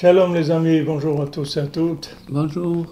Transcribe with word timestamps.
Shalom 0.00 0.32
les 0.32 0.52
amis, 0.52 0.80
bonjour 0.82 1.20
à 1.22 1.26
tous 1.26 1.56
et 1.56 1.58
à 1.58 1.66
toutes. 1.66 2.16
Bonjour. 2.28 2.86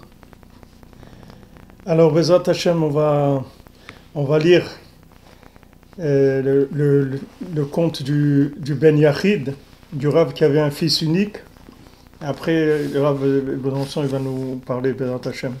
Alors, 1.85 2.11
Bezat 2.11 2.43
Hashem, 2.45 2.83
on 2.83 2.89
va, 2.89 3.45
on 4.13 4.25
va 4.25 4.39
lire 4.39 4.65
euh, 5.99 6.41
le, 6.41 6.69
le- 6.73 7.19
le 7.55 7.63
conte 7.63 8.03
du, 8.03 8.53
du 8.57 8.75
Ben 8.75 8.97
Yachid, 8.97 9.53
du 9.93 10.09
Rav 10.09 10.33
qui 10.33 10.43
avait 10.43 10.59
un 10.59 10.69
fils 10.69 11.01
unique. 11.01 11.37
Après, 12.19 12.89
le 12.93 13.01
Rav 13.01 13.19
Besançon, 13.19 14.01
il 14.03 14.09
va 14.09 14.19
nous 14.19 14.61
parler 14.65 14.91
Bezat 14.91 15.29
Hashem. 15.29 15.53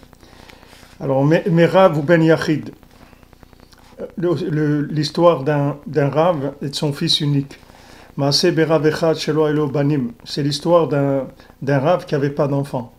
Alors, 0.99 1.23
mais, 1.23 1.45
mais 1.49 1.65
Rav 1.65 1.97
ou 1.97 2.01
Ben 2.01 2.21
Yachid, 2.21 2.71
le- 4.17 4.81
l'histoire 4.91 5.45
d'un 5.45 5.77
d'un 5.87 6.09
Rav 6.09 6.55
et 6.61 6.67
de 6.67 6.75
son 6.75 6.91
fils 6.91 7.21
unique. 7.21 7.57
C'est 10.25 10.43
l'histoire 10.43 10.87
d'un 10.87 11.79
rave 11.79 12.05
qui 12.05 12.15
n'avait 12.15 12.31
pas 12.31 12.47
d'enfant. 12.47 12.93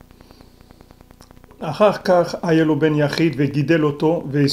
Ben 4.26 4.46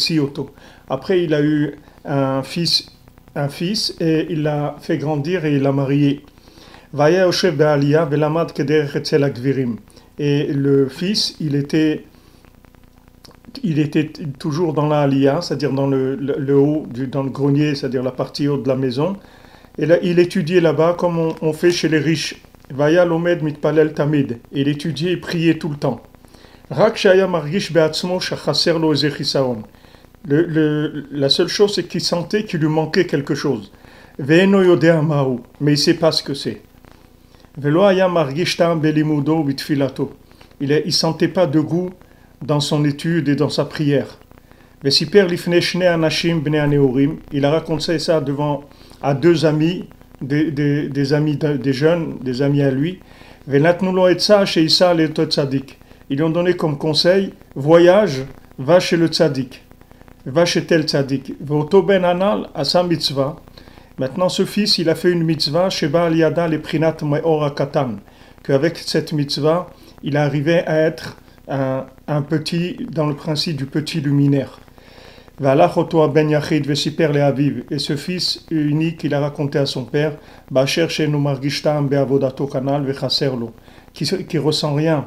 Après, 0.90 1.24
il 1.24 1.34
a 1.34 1.42
eu 1.42 1.76
un 2.06 2.42
fils, 2.44 2.88
un 3.36 3.50
fils 3.50 3.96
et 4.00 4.28
il 4.30 4.44
l'a 4.44 4.76
fait 4.80 4.98
grandir 4.98 5.46
et 5.46 5.56
il 5.56 5.62
l'a 5.62 5.72
marié. 5.72 6.24
Et 10.18 10.48
le 10.54 10.88
fils, 10.90 11.36
il 11.40 11.56
était, 11.56 12.06
il 13.64 13.80
était 13.80 14.12
toujours 14.40 14.74
dans 14.74 14.88
la 14.88 15.08
c'est-à-dire 15.42 15.74
dans 15.74 15.88
le, 15.88 16.16
le, 16.16 16.36
le 16.40 16.58
haut, 16.58 16.86
du, 16.90 17.08
dans 17.08 17.24
le 17.24 17.30
grenier, 17.30 17.76
c'est-à-dire 17.76 18.04
la 18.04 18.12
partie 18.12 18.48
haute 18.48 18.64
de 18.64 18.68
la 18.70 18.76
maison. 18.76 19.18
Et 19.78 19.86
là, 19.86 19.98
il 20.02 20.20
étudiait 20.20 20.62
là-bas 20.62 20.96
comme 20.98 21.20
on, 21.20 21.36
on, 21.42 21.54
fait 21.54 21.72
chez 21.72 21.90
les 21.90 22.00
riches. 22.00 22.36
Vaya 22.70 23.06
lomed 23.06 23.44
mitpalel 23.44 23.94
tamid. 23.94 24.40
Il 24.52 24.68
étudiait 24.68 25.14
et 25.14 25.18
priait 25.18 25.58
tout 25.58 25.70
le 25.70 25.76
temps. 25.76 26.02
Rak 26.70 26.98
shaya 26.98 27.28
margish 27.28 27.72
beatzmo 27.72 28.20
shachaser 28.20 28.74
lo 28.74 28.94
le, 30.28 31.06
la 31.12 31.30
seule 31.30 31.48
chose, 31.48 31.76
c'est 31.76 31.84
qu'il 31.84 32.02
sentait 32.02 32.46
qu'il 32.46 32.60
lui 32.60 32.68
manquait 32.68 33.06
quelque 33.06 33.36
chose. 33.36 33.72
Veeno 34.18 34.64
yodea 34.64 35.02
mahu, 35.02 35.40
mais 35.62 35.74
il 35.74 35.76
ne 35.76 35.80
sait 35.80 35.94
pas 35.94 36.12
ce 36.12 36.24
que 36.24 36.34
c'est. 36.34 36.62
Velo 37.58 37.84
aya 37.84 38.08
margish 38.08 38.58
tam 38.58 38.80
belimudo 38.80 39.44
bitfilato. 39.44 40.14
Il 40.60 40.70
ne 40.70 40.90
sentait 40.90 41.28
pas 41.28 41.46
de 41.46 41.60
goût 41.60 41.92
dans 42.42 42.60
son 42.60 42.84
étude 42.86 43.30
et 43.30 43.36
dans 43.36 43.50
sa 43.50 43.66
prière. 43.66 44.18
Vesiper 44.84 45.28
lifneshne 45.28 45.84
anashim 45.84 46.40
bne 46.40 46.56
aneorim. 46.56 47.18
Il 47.32 47.46
a 47.46 47.52
raconté 47.52 48.00
ça 48.00 48.20
devant 48.22 48.64
à 49.06 49.14
deux 49.14 49.46
amis, 49.46 49.88
des, 50.20 51.14
amis 51.14 51.38
des 51.38 51.74
jeunes, 51.74 52.18
des 52.24 52.42
amis 52.42 52.64
à 52.64 52.72
lui. 52.72 53.00
Ils 53.48 53.62
lui 56.10 56.24
ont 56.24 56.30
donné 56.32 56.56
comme 56.56 56.78
conseil 56.80 57.34
voyage, 57.56 58.24
va 58.58 58.80
chez 58.80 58.98
le 58.98 59.06
tzaddik, 59.06 59.62
va 60.26 60.46
chez 60.46 60.66
tel 60.66 60.84
tzaddik. 60.84 61.36
ben. 61.40 63.36
Maintenant, 63.98 64.30
ce 64.30 64.44
fils, 64.44 64.80
il 64.80 64.90
a 64.90 64.96
fait 64.96 65.12
une 65.12 65.24
mitzvah, 65.24 65.70
Sheba 65.70 66.06
Aliada 66.06 66.48
le 66.48 66.60
Prinat 66.60 66.98
Katan, 67.56 67.98
qu'avec 68.44 68.78
cette 68.80 69.14
mitzvah, 69.14 69.68
il 70.02 70.18
arrivait 70.18 70.66
à 70.66 70.80
être 70.80 71.18
un 71.48 72.22
petit, 72.24 72.76
dans 72.92 73.06
le 73.06 73.14
principe 73.14 73.56
du 73.56 73.68
petit 73.68 74.02
luminaire. 74.02 74.60
Ben 75.38 76.30
Yachid 76.30 76.66
Vesiper 76.66 77.10
le 77.14 77.22
Aviv. 77.22 77.64
Et 77.70 77.80
ce 77.80 77.98
fils 77.98 78.46
unique, 78.50 79.04
il 79.04 79.14
a 79.14 79.20
raconté 79.20 79.60
à 79.60 79.66
son 79.66 79.84
père, 79.84 80.18
Bacher 80.50 80.88
Shenu 80.88 81.18
Margishtam 81.18 81.90
Beavodato 81.90 82.48
Kanal 82.48 82.86
Vechaserlo, 82.86 83.52
qui 83.94 84.38
ressent 84.38 84.74
rien 84.74 85.06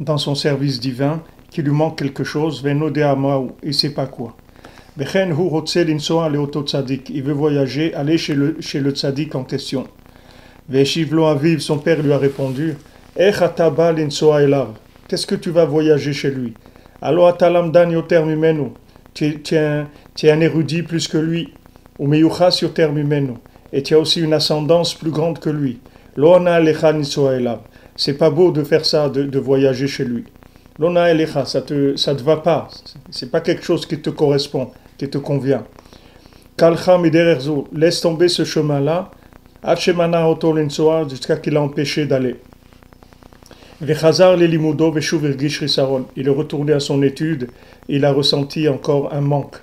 dans 0.00 0.18
son 0.18 0.34
service 0.34 0.80
divin, 0.80 1.22
qui 1.50 1.62
lui 1.62 1.72
manque 1.72 1.98
quelque 1.98 2.24
chose, 2.24 2.62
Veno 2.62 2.90
de 2.90 3.02
Amaou, 3.02 3.52
il 3.62 3.68
ne 3.68 3.72
sait 3.72 3.92
pas 3.92 4.06
quoi. 4.06 4.36
Bechen 4.96 5.30
Hu 5.30 5.48
Rotse 5.48 5.76
Linsoa 5.76 6.28
Leoto 6.30 6.62
Tzadik, 6.62 7.10
il 7.10 7.22
veut 7.22 7.32
voyager, 7.32 7.94
aller 7.94 8.16
chez 8.16 8.34
le, 8.34 8.56
chez 8.60 8.80
le 8.80 8.92
Tzadik 8.92 9.34
en 9.34 9.44
question. 9.44 9.86
Veshivlo 10.68 11.26
Aviv, 11.26 11.60
son 11.60 11.78
père 11.78 12.02
lui 12.02 12.12
a 12.12 12.18
répondu, 12.18 12.76
eh, 13.16 13.28
Echataba 13.28 13.92
Linsoa 13.92 14.42
Elav, 14.42 14.68
qu'est-ce 15.06 15.26
que 15.26 15.34
tu 15.34 15.50
vas 15.50 15.66
voyager 15.66 16.12
chez 16.12 16.30
lui? 16.30 16.54
Alo 17.02 17.26
Atalam 17.26 17.70
Dan 17.70 17.90
Yoter 17.90 18.22
Mimenu 18.22 18.72
tu 19.16 19.54
es, 19.54 20.30
un, 20.30 20.40
érudit 20.40 20.82
plus 20.82 21.08
que 21.08 21.16
lui, 21.16 21.52
ou 21.98 22.04
umeyucha 22.04 22.50
sur 22.50 22.74
terre 22.74 22.94
humaine, 22.94 23.36
et 23.72 23.82
tu 23.82 23.94
as 23.94 23.98
aussi 23.98 24.20
une 24.20 24.34
ascendance 24.34 24.94
plus 24.94 25.10
grande 25.10 25.38
que 25.38 25.48
lui. 25.48 25.78
Lona 26.16 26.60
elecha 26.60 26.94
C'est 27.96 28.18
pas 28.18 28.30
beau 28.30 28.50
de 28.50 28.62
faire 28.62 28.84
ça, 28.84 29.08
de, 29.08 29.38
voyager 29.38 29.86
chez 29.86 30.04
lui. 30.04 30.24
Lona 30.78 31.10
elecha, 31.10 31.46
ça 31.46 31.62
te, 31.62 31.96
ça 31.96 32.14
te 32.14 32.22
va 32.22 32.36
pas. 32.36 32.68
C'est 33.10 33.30
pas 33.30 33.40
quelque 33.40 33.64
chose 33.64 33.86
qui 33.86 34.00
te 34.00 34.10
correspond, 34.10 34.70
qui 34.98 35.08
te 35.08 35.18
convient. 35.18 35.64
Kalcha 36.56 36.98
laisse 37.72 38.00
tomber 38.00 38.28
ce 38.28 38.44
chemin-là, 38.44 39.10
Hachemana 39.62 40.26
jusqu'à 41.08 41.36
qu'il 41.36 41.54
l'a 41.54 41.62
empêché 41.62 42.06
d'aller. 42.06 42.36
Il 43.78 43.90
est 43.90 43.94
retourné 46.30 46.72
à 46.72 46.80
son 46.80 47.02
étude, 47.02 47.48
il 47.90 48.06
a 48.06 48.12
ressenti 48.12 48.68
encore 48.68 49.12
un 49.12 49.20
manque. 49.20 49.56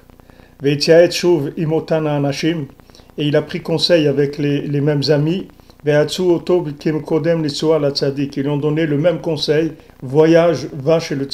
Et 0.64 0.78
il 3.18 3.36
a 3.36 3.42
pris 3.42 3.62
conseil 3.62 4.08
avec 4.08 4.38
les, 4.38 4.62
les 4.62 4.82
mêmes 4.82 5.02
amis. 5.10 5.48
Ils 5.84 5.92
lui 8.44 8.50
ont 8.50 8.58
donné 8.58 8.86
le 8.86 8.98
même 9.00 9.20
conseil. 9.20 9.72
Voyage, 10.04 10.68
va 10.74 11.00
chez 11.00 11.16
le 11.16 11.28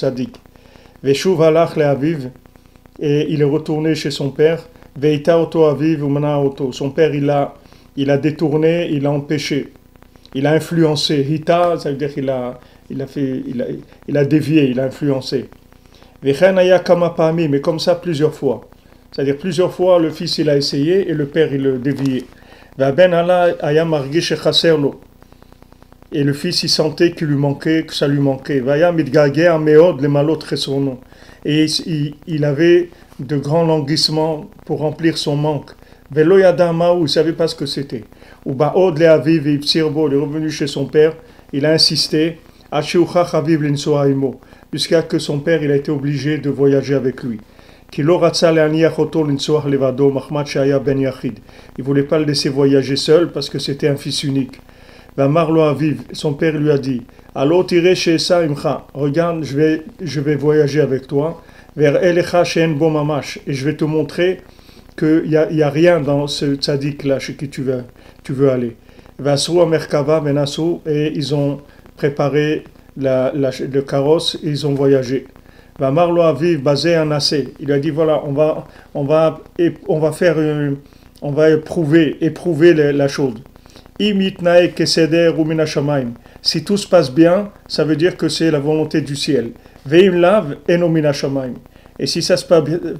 aviv. 1.84 2.29
Et 3.01 3.28
il 3.29 3.41
est 3.41 3.45
retourné 3.45 3.94
chez 3.94 4.12
son 4.12 4.29
père. 4.29 4.69
Son 6.72 6.89
père, 6.91 7.13
il 7.13 7.29
a, 7.29 7.53
il 7.97 8.09
a 8.09 8.18
détourné, 8.18 8.88
il 8.89 9.06
a 9.06 9.12
empêché. 9.12 9.73
Il 10.35 10.45
a 10.45 10.53
influencé. 10.53 11.25
Hita, 11.29 11.79
ça 11.79 11.91
veut 11.91 11.97
dire 11.97 12.13
qu'il 12.13 12.29
a, 12.29 12.59
il 12.90 13.01
a 13.01 13.07
fait, 13.07 13.44
il 13.47 13.62
a, 13.62 13.66
il 14.07 14.17
a 14.17 14.25
dévié, 14.25 14.69
il 14.69 14.79
a 14.79 14.85
influencé. 14.85 15.50
Mais 16.22 17.62
comme 17.62 17.79
ça 17.79 17.95
plusieurs 17.95 18.34
fois. 18.34 18.69
C'est-à-dire 19.12 19.38
plusieurs 19.38 19.73
fois 19.73 20.00
le 20.00 20.09
fils 20.09 20.38
il 20.38 20.50
a 20.50 20.57
essayé 20.57 21.09
et 21.09 21.13
le 21.13 21.25
père 21.25 21.53
il 21.53 21.63
le 21.63 21.79
dévié. 21.79 22.25
Lo. 22.78 22.85
Et 26.12 26.23
le 26.23 26.34
fils 26.34 26.63
il 26.63 26.69
sentait 26.69 27.12
qu'il 27.12 27.28
lui 27.28 27.35
manquait, 27.35 27.85
que 27.85 27.94
ça 27.94 28.07
lui 28.07 28.19
manquait. 28.19 28.63
Et 31.45 31.66
il, 32.28 32.45
avait 32.45 32.89
de 33.19 33.38
grands 33.38 33.66
languissements 33.66 34.50
pour 34.66 34.79
remplir 34.79 35.18
son 35.18 35.35
manque. 35.35 35.72
Il 36.16 37.09
savait 37.09 37.34
pas 37.34 37.47
ce 37.47 37.56
que 37.56 37.66
c'était. 37.66 38.03
Ubaod 38.45 38.97
le 38.97 39.07
aviv 39.07 39.47
il 39.47 39.59
est 39.75 39.81
revenu 39.81 40.50
chez 40.50 40.67
son 40.67 40.85
père, 40.85 41.13
il 41.51 41.66
a 41.66 41.72
insisté, 41.72 42.38
jusqu'à 44.72 45.01
que 45.01 45.19
son 45.19 45.39
père 45.39 45.63
il 45.63 45.72
a 45.72 45.75
été 45.75 45.91
obligé 45.91 46.38
de 46.38 46.50
voyager 46.50 46.95
avec 46.95 47.23
lui. 47.23 47.39
Ben 47.97 48.05
il 48.05 48.05
ne 51.77 51.83
voulait 51.83 52.03
pas 52.03 52.19
le 52.19 52.25
laisser 52.25 52.50
voyager 52.50 52.95
seul 52.95 53.31
parce 53.31 53.50
que 53.50 53.57
c'était 53.57 53.88
un 53.88 53.95
fils 53.95 54.23
unique. 54.23 54.61
Ben 55.17 55.33
son 56.13 56.33
père 56.33 56.56
lui 56.56 56.69
a 56.69 56.77
dit 56.77 57.01
Allô, 57.33 57.63
tirez 57.63 57.95
chez 57.95 58.19
Saimcha, 58.19 58.85
regarde, 58.94 59.44
je 59.44 59.57
vais, 59.57 59.83
je 60.01 60.19
vais 60.19 60.35
voyager 60.35 60.81
avec 60.81 61.07
toi 61.07 61.41
vers 61.75 62.03
Elecha 62.03 62.44
et 62.44 63.53
je 63.53 63.66
vais 63.66 63.75
te 63.75 63.85
montrer 63.85 64.41
qu'il 64.97 65.23
n'y 65.27 65.35
a, 65.35 65.51
y 65.51 65.63
a 65.63 65.69
rien 65.69 66.00
dans 66.00 66.27
ce 66.27 66.56
tzaddik 66.56 67.03
là 67.06 67.19
chez 67.19 67.33
qui 67.33 67.50
tu 67.50 67.63
vas 67.63 67.83
tu 68.29 68.34
veux 68.34 68.51
aller. 68.51 68.78
Merkava, 69.17 70.23
et 70.85 71.12
ils 71.16 71.34
ont 71.34 71.62
préparé 71.97 72.63
la, 72.95 73.31
la, 73.33 73.50
le 73.59 73.81
carrosse 73.81 74.38
et 74.44 74.50
ils 74.50 74.68
ont 74.68 74.75
voyagé. 74.75 75.25
Marlo 75.80 76.21
Aviv, 76.21 76.62
basé 76.62 76.95
en 76.95 77.09
assez. 77.09 77.54
Il 77.59 77.71
a 77.71 77.80
dit 77.80 77.89
voilà, 77.89 78.21
on 78.24 78.33
va, 78.33 78.68
on 78.94 79.04
va, 79.04 79.39
on 79.88 80.00
va 80.00 80.12
faire, 80.12 80.39
une, 80.39 80.77
on 81.24 81.31
va 81.31 81.50
éprouver, 81.50 82.18
éprouver 82.21 82.75
la, 82.75 82.92
la 82.92 83.07
chose. 83.07 83.33
Si 86.42 86.63
tout 86.63 86.77
se 86.77 86.88
passe 86.88 87.12
bien, 87.12 87.50
ça 87.68 87.83
veut 87.83 87.95
dire 87.95 88.15
que 88.15 88.30
c'est 88.30 88.51
la 88.51 88.59
volonté 88.59 89.01
du 89.01 89.15
ciel. 89.15 89.54
Et 92.01 92.06
si 92.06 92.21
ça 92.21 92.38
se 92.38 92.45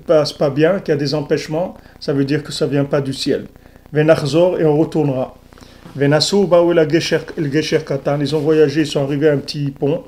passe 0.08 0.34
pas 0.34 0.50
bien, 0.50 0.80
qu'il 0.80 0.92
y 0.92 0.98
a 0.98 1.00
des 1.00 1.14
empêchements, 1.14 1.76
ça 2.00 2.14
veut 2.14 2.26
dire 2.26 2.42
que 2.42 2.52
ça 2.52 2.66
vient 2.66 2.86
pas 2.86 3.00
du 3.00 3.14
ciel. 3.14 3.46
Venachzor, 3.92 4.60
et 4.60 4.66
on 4.66 4.78
retournera. 4.78 5.36
Venasuba 5.96 6.62
ou 6.62 6.72
la 6.72 6.88
Gesher 6.88 7.80
Katan, 7.86 8.20
ils 8.22 8.36
ont 8.36 8.40
voyagé, 8.40 8.82
ils 8.82 8.88
sont 8.88 9.04
arrivés 9.04 9.30
à 9.30 9.34
un 9.34 9.38
petit 9.38 9.72
pont. 9.72 10.04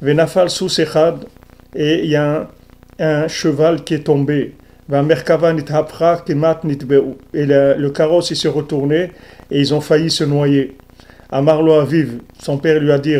Venafal 0.00 0.50
Sechad, 0.50 1.24
et 1.74 2.04
il 2.04 2.10
y 2.10 2.16
a 2.16 2.48
un, 2.98 3.28
cheval 3.28 3.82
qui 3.84 3.94
est 3.94 4.04
tombé. 4.04 4.54
Et 4.88 5.02
le, 7.44 7.88
carrosse 7.88 8.30
il 8.30 8.36
s'est 8.36 8.48
retourné 8.48 9.10
et 9.50 9.60
ils 9.60 9.74
ont 9.74 9.80
failli 9.80 10.10
se 10.10 10.22
noyer. 10.24 10.76
Amarlo 11.30 11.72
Aviv, 11.72 12.20
son 12.40 12.58
père 12.58 12.78
lui 12.78 12.92
a 12.92 12.98
dit 12.98 13.16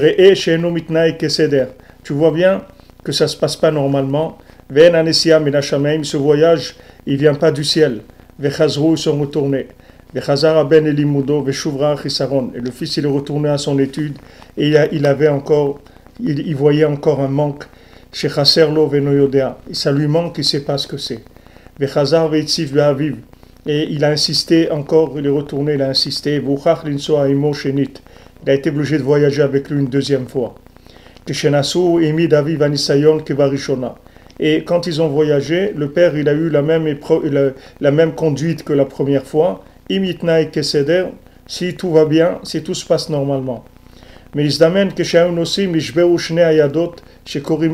Tu 2.04 2.12
vois 2.12 2.30
bien 2.30 2.62
que 3.02 3.10
ça 3.10 3.24
ne 3.24 3.28
se 3.28 3.36
passe 3.36 3.56
pas 3.56 3.72
normalement. 3.72 4.38
Ce 4.72 6.16
voyage, 6.16 6.76
il 7.06 7.16
vient 7.16 7.34
pas 7.34 7.50
du 7.50 7.64
ciel. 7.64 8.02
Ils 8.40 8.52
sont 8.96 9.18
retournés. 9.18 9.66
Et 10.14 10.20
le 12.60 12.70
fils, 12.70 12.96
il 12.96 13.04
est 13.04 13.08
retourné 13.08 13.48
à 13.48 13.58
son 13.58 13.78
étude 13.78 14.16
et 14.56 14.74
il 14.92 15.06
avait 15.06 15.28
encore, 15.28 15.80
il, 16.20 16.54
voyait 16.54 16.84
encore 16.84 17.20
un 17.20 17.28
manque. 17.28 17.64
Chez 18.12 18.28
Chaserlo 18.28 18.86
venoyodea. 18.86 19.58
Ça 19.72 19.92
lui 19.92 20.06
manque, 20.06 20.38
il 20.38 20.44
sait 20.44 20.64
pas 20.64 20.78
ce 20.78 20.86
que 20.86 20.96
c'est. 20.96 21.22
Vechazar 21.78 22.28
veitzif 22.28 22.72
ve'aviv. 22.72 23.16
Et 23.66 23.88
il 23.90 24.04
a 24.04 24.10
insisté 24.10 24.70
encore, 24.70 25.14
il 25.18 25.26
est 25.26 25.30
retourné, 25.30 25.74
il 25.74 25.82
a 25.82 25.88
insisté. 25.88 26.40
Il 26.42 28.50
a 28.50 28.54
été 28.54 28.70
obligé 28.70 28.98
de 28.98 29.02
voyager 29.02 29.42
avec 29.42 29.68
lui 29.68 29.80
une 29.80 29.88
deuxième 29.88 30.28
fois. 30.28 30.54
Et 34.38 34.64
quand 34.64 34.86
ils 34.86 35.02
ont 35.02 35.08
voyagé, 35.08 35.72
le 35.74 35.90
père 35.90 36.16
il 36.16 36.28
a 36.28 36.32
eu 36.32 36.48
la 36.48 36.62
même, 36.62 36.96
la, 37.80 37.90
même 37.90 38.14
conduite 38.14 38.62
que 38.62 38.72
la 38.72 38.84
première 38.84 39.24
fois. 39.24 39.64
Imitnaï 39.88 40.50
keseder, 40.50 41.06
si 41.46 41.74
tout 41.74 41.92
va 41.92 42.04
bien, 42.04 42.40
si 42.42 42.62
tout 42.62 42.74
se 42.74 42.84
passe 42.84 43.08
normalement. 43.08 43.64
Mais 44.34 44.44
ils 44.44 44.62
amènent 44.62 44.92
que 44.92 45.02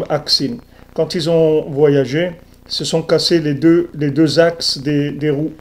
aksin. 0.08 0.56
Quand 0.94 1.14
ils 1.14 1.30
ont 1.30 1.70
voyagé, 1.70 2.32
se 2.66 2.84
sont 2.84 3.02
cassés 3.02 3.40
les 3.40 3.54
deux, 3.54 3.88
les 3.94 4.10
deux 4.10 4.38
axes 4.38 4.78
des, 4.78 5.10
des 5.10 5.30
roues. 5.30 5.52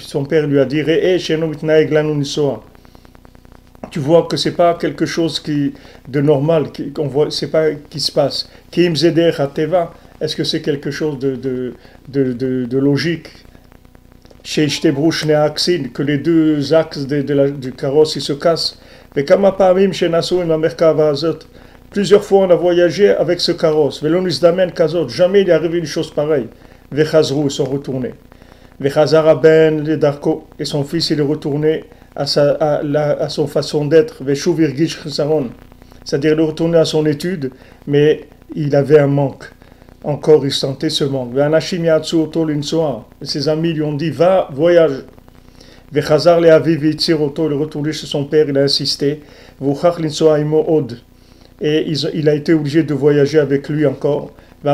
Son 0.00 0.24
père 0.24 0.46
lui 0.46 0.58
a 0.58 0.64
dit 0.64 0.82
Tu 3.90 3.98
vois 4.00 4.22
que 4.24 4.36
c'est 4.36 4.56
pas 4.56 4.74
quelque 4.74 5.06
chose 5.06 5.40
qui, 5.40 5.74
de 6.08 6.20
normal, 6.20 6.72
qu'on 6.94 7.06
voit, 7.08 7.30
c'est 7.30 7.50
pas 7.50 7.72
qui 7.90 8.00
se 8.00 8.12
passe. 8.12 8.48
Est-ce 8.76 10.36
que 10.36 10.44
c'est 10.44 10.62
quelque 10.62 10.90
chose 10.90 11.18
de, 11.18 11.36
de, 11.36 11.74
de 12.64 12.78
logique? 12.78 13.28
Que 14.48 16.02
les 16.02 16.16
deux 16.16 16.72
axes 16.72 17.06
de, 17.06 17.20
du 17.50 17.72
carrosse 17.72 18.16
ils 18.16 18.22
se 18.22 18.32
cassent. 18.32 18.78
Plusieurs 21.90 22.24
fois 22.24 22.38
on 22.46 22.50
a 22.50 22.54
voyagé 22.54 23.10
avec 23.10 23.40
ce 23.40 23.52
carrosse. 23.52 24.02
Jamais 24.02 25.42
il 25.42 25.50
est 25.50 25.52
arrivé 25.52 25.78
une 25.78 25.84
chose 25.84 26.10
pareille. 26.10 26.48
ils 26.90 27.50
sont 27.50 27.64
retournés. 27.64 28.14
Ben 28.80 29.84
le 29.84 29.96
Darko, 29.98 30.46
et 30.58 30.64
son 30.64 30.82
fils 30.82 31.10
il 31.10 31.20
est 31.20 31.22
retourné 31.22 31.84
à, 32.16 32.26
sa, 32.26 32.52
à, 32.52 32.82
la, 32.82 33.20
à 33.20 33.28
son 33.28 33.46
façon 33.46 33.84
d'être, 33.84 34.24
c'est-à-dire 36.04 36.32
il 36.32 36.40
est 36.40 36.42
retourné 36.42 36.78
à 36.78 36.86
son 36.86 37.04
étude, 37.04 37.50
mais 37.86 38.26
il 38.54 38.74
avait 38.74 38.98
un 38.98 39.08
manque. 39.08 39.44
Encore 40.08 40.46
il 40.46 40.52
sentait 40.52 40.88
ce 40.88 41.04
manque. 41.04 41.34
Ses 43.20 43.48
amis 43.50 43.74
lui 43.74 43.82
ont 43.82 43.92
dit 43.92 44.08
Va, 44.08 44.48
voyage. 44.54 45.04
Vechazar 45.92 46.40
le 46.40 46.50
Aviv 46.50 46.82
il 46.82 46.96
est 47.10 47.12
retourné 47.12 47.92
chez 47.92 48.06
son 48.06 48.24
père, 48.24 48.48
il 48.48 48.56
a 48.56 48.62
insisté. 48.62 49.20
Et 51.60 51.92
il 52.14 52.28
a 52.28 52.34
été 52.34 52.54
obligé 52.54 52.84
de 52.84 52.94
voyager 52.94 53.38
avec 53.38 53.68
lui 53.68 53.84
encore. 53.84 54.30
Et, 54.64 54.70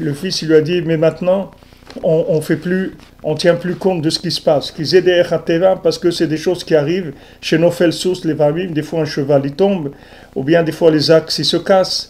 le 0.00 0.14
fils 0.14 0.42
il 0.42 0.48
lui 0.48 0.54
a 0.54 0.60
dit 0.60 0.82
mais 0.82 0.96
maintenant 0.96 1.50
on, 2.04 2.24
on 2.28 2.40
fait 2.40 2.56
plus 2.56 2.92
on 3.24 3.34
tient 3.34 3.54
plus 3.54 3.76
compte 3.76 4.02
de 4.02 4.10
ce 4.10 4.18
qui 4.18 4.30
se 4.30 4.40
passe. 4.40 4.72
Parce 5.82 5.98
que 5.98 6.10
c'est 6.10 6.26
des 6.26 6.36
choses 6.36 6.64
qui 6.64 6.74
arrivent 6.74 7.12
chez 7.40 7.58
nos 7.58 7.70
sous 7.70 8.20
les 8.24 8.34
familles 8.34 8.68
des 8.68 8.82
fois 8.82 9.00
un 9.00 9.04
cheval 9.04 9.42
il 9.44 9.52
tombe 9.52 9.92
ou 10.34 10.42
bien 10.42 10.62
des 10.62 10.72
fois 10.72 10.90
les 10.90 11.10
axes 11.10 11.38
ils 11.38 11.44
se 11.44 11.56
cassent. 11.56 12.08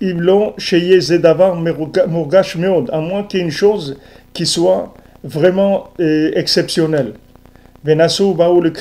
Ils 0.00 0.16
l'ont 0.16 0.54
chez 0.58 1.00
Zedavar 1.00 1.56
Mourgash 1.56 2.56
Meod 2.56 2.90
à 2.92 3.00
moins 3.00 3.24
qu'il 3.24 3.40
y 3.40 3.42
ait 3.42 3.46
une 3.46 3.52
chose 3.52 3.96
qui 4.32 4.46
soit 4.46 4.94
vraiment 5.24 5.88
euh, 6.00 6.30
exceptionnelle. 6.34 7.14
Venassou 7.84 8.34
Baou 8.34 8.60
le 8.60 8.72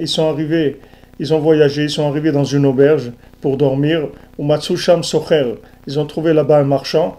ils 0.00 0.08
sont 0.08 0.28
arrivés 0.30 0.80
ils 1.18 1.32
ont 1.32 1.38
voyagé 1.38 1.84
ils 1.84 1.90
sont 1.90 2.08
arrivés 2.08 2.32
dans 2.32 2.44
une 2.44 2.66
auberge 2.66 3.12
pour 3.40 3.56
dormir 3.56 4.08
ou 4.38 4.44
Matsusham 4.44 5.02
Socher 5.02 5.54
ils 5.86 5.98
ont 5.98 6.06
trouvé 6.06 6.32
là-bas 6.32 6.58
un 6.58 6.64
marchand. 6.64 7.18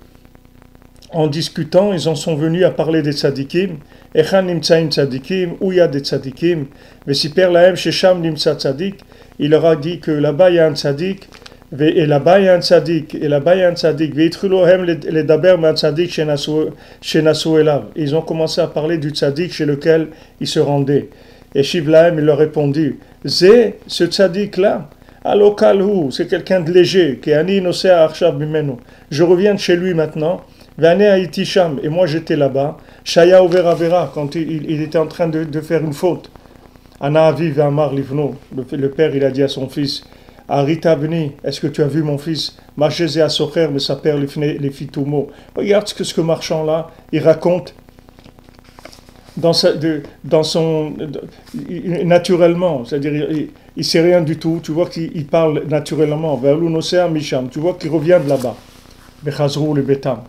en 1.13 1.27
discutant, 1.27 1.93
ils 1.93 2.07
en 2.07 2.15
sont 2.15 2.35
venus 2.35 2.63
à 2.63 2.71
parler 2.71 3.01
des 3.01 3.11
tzadikim. 3.11 3.77
Echan 4.15 4.43
nimtsaim 4.43 4.89
tzadikim, 4.89 5.55
où 5.59 5.71
il 5.71 5.77
y 5.77 5.81
a 5.81 5.87
des 5.87 5.99
tzadikim. 5.99 6.65
Mais 7.07 7.13
si 7.13 7.29
Père 7.29 7.51
Lahem 7.51 7.75
Shesham 7.75 8.21
nimtsa 8.21 8.55
tzadik, 8.55 8.95
il 9.39 9.49
leur 9.49 9.65
a 9.65 9.75
dit 9.75 9.99
que 9.99 10.11
là-bas 10.11 10.49
il 10.49 10.55
y 10.55 10.59
a 10.59 10.67
un 10.67 10.75
tzadik, 10.75 11.27
et 11.79 12.05
là-bas 12.05 12.39
il 12.39 12.45
y 12.45 12.49
a 12.49 12.55
un 12.55 12.61
tzadik, 12.61 13.15
et 13.15 13.27
là-bas 13.27 13.55
il 13.55 13.59
y 13.59 13.63
a 13.63 13.69
un 13.69 13.75
tzadik. 13.75 14.13
les 14.15 15.23
daber 15.23 15.55
tzadik 15.75 16.11
shenasu 16.11 17.57
elav. 17.59 17.85
Ils 17.95 18.15
ont 18.15 18.21
commencé 18.21 18.61
à 18.61 18.67
parler 18.67 18.97
du 18.97 19.09
tzadik 19.09 19.53
chez 19.53 19.65
lequel 19.65 20.07
ils 20.39 20.47
se 20.47 20.59
rendaient. 20.59 21.09
Et 21.53 21.63
Shiv 21.63 21.89
Lahem, 21.89 22.19
il 22.19 22.25
leur 22.25 22.37
répondit, 22.37 22.95
Zé, 23.25 23.75
ce 23.87 24.05
tzadik-là, 24.05 24.89
alokalhu, 25.23 26.11
c'est 26.11 26.27
quelqu'un 26.27 26.61
de 26.61 26.71
léger, 26.71 27.19
qui. 27.21 27.31
Je 29.11 29.23
reviens 29.23 29.53
de 29.53 29.59
chez 29.59 29.75
lui 29.75 29.93
maintenant 29.93 30.41
et 30.83 31.89
moi 31.89 32.05
j'étais 32.07 32.35
là-bas. 32.35 32.77
Shaya 33.03 33.41
Vera 33.43 34.11
quand 34.13 34.35
il, 34.35 34.81
était 34.81 34.97
en 34.97 35.07
train 35.07 35.27
de, 35.27 35.61
faire 35.61 35.81
une 35.83 35.93
faute. 35.93 36.31
Ana 36.99 37.27
Aviv 37.27 37.59
Amar 37.59 37.93
Livno, 37.93 38.35
le, 38.55 38.89
père 38.89 39.15
il 39.15 39.23
a 39.23 39.31
dit 39.31 39.43
à 39.43 39.47
son 39.47 39.67
fils 39.67 40.03
Arita 40.47 40.95
Beni, 40.95 41.31
est-ce 41.43 41.59
que 41.59 41.67
tu 41.67 41.81
as 41.81 41.87
vu 41.87 42.03
mon 42.03 42.17
fils? 42.17 42.57
Machezé 42.77 43.21
à 43.21 43.29
Socher, 43.29 43.69
mais 43.71 43.79
sa 43.79 43.95
père 43.95 44.17
les 44.17 44.69
fitumo. 44.69 45.29
Regarde 45.55 45.87
ce 45.87 45.93
que 45.93 46.03
ce 46.03 46.21
marchand 46.21 46.63
là, 46.63 46.89
il 47.11 47.21
raconte 47.23 47.73
dans, 49.37 49.53
sa, 49.53 49.71
dans 50.23 50.43
son 50.43 50.93
naturellement, 52.03 52.83
c'est-à-dire 52.85 53.13
il, 53.13 53.49
il, 53.77 53.85
sait 53.85 54.01
rien 54.01 54.21
du 54.21 54.37
tout. 54.37 54.59
Tu 54.61 54.71
vois 54.71 54.87
qu'il 54.87 55.25
parle 55.27 55.63
naturellement. 55.67 56.35
Vers 56.37 56.57
Misham, 57.09 57.49
tu 57.49 57.59
vois 57.59 57.75
qu'il 57.75 57.89
revient 57.89 58.19
de 58.23 58.29
là-bas. 58.29 58.55
Bechazrou 59.23 59.73
le 59.73 59.83
Betam 59.83 60.19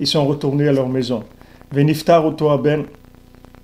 ils 0.00 0.06
sont 0.06 0.26
retournés 0.26 0.66
à 0.66 0.72
leur 0.72 0.88
maison. 0.88 1.22
Veniftar 1.70 2.32
ben 2.58 2.84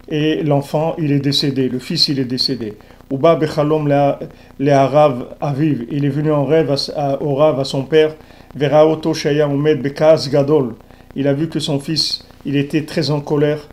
et 0.08 0.44
l'enfant 0.44 0.94
il 0.98 1.10
est 1.10 1.18
décédé, 1.18 1.68
le 1.68 1.80
fils 1.80 2.06
il 2.08 2.20
est 2.20 2.24
décédé. 2.24 2.74
Uba 3.10 3.34
bechalom 3.34 3.88
le 4.58 4.72
Arav 4.72 5.34
Aviv, 5.40 5.86
il 5.90 6.04
est 6.04 6.10
venu 6.10 6.30
en 6.30 6.44
rêve 6.44 6.72
au 7.20 7.34
Rav 7.34 7.58
à 7.58 7.64
son 7.64 7.82
père. 7.82 8.14
Vera 8.54 8.86
shaya 9.14 9.48
omed 9.48 9.82
bekaz 9.82 10.28
gadol. 10.30 10.74
Il 11.16 11.26
a 11.26 11.32
vu 11.32 11.48
que 11.48 11.58
son 11.58 11.80
fils 11.80 12.24
il 12.44 12.56
était 12.56 12.84
très 12.84 13.10
en 13.10 13.20
colère. 13.20 13.66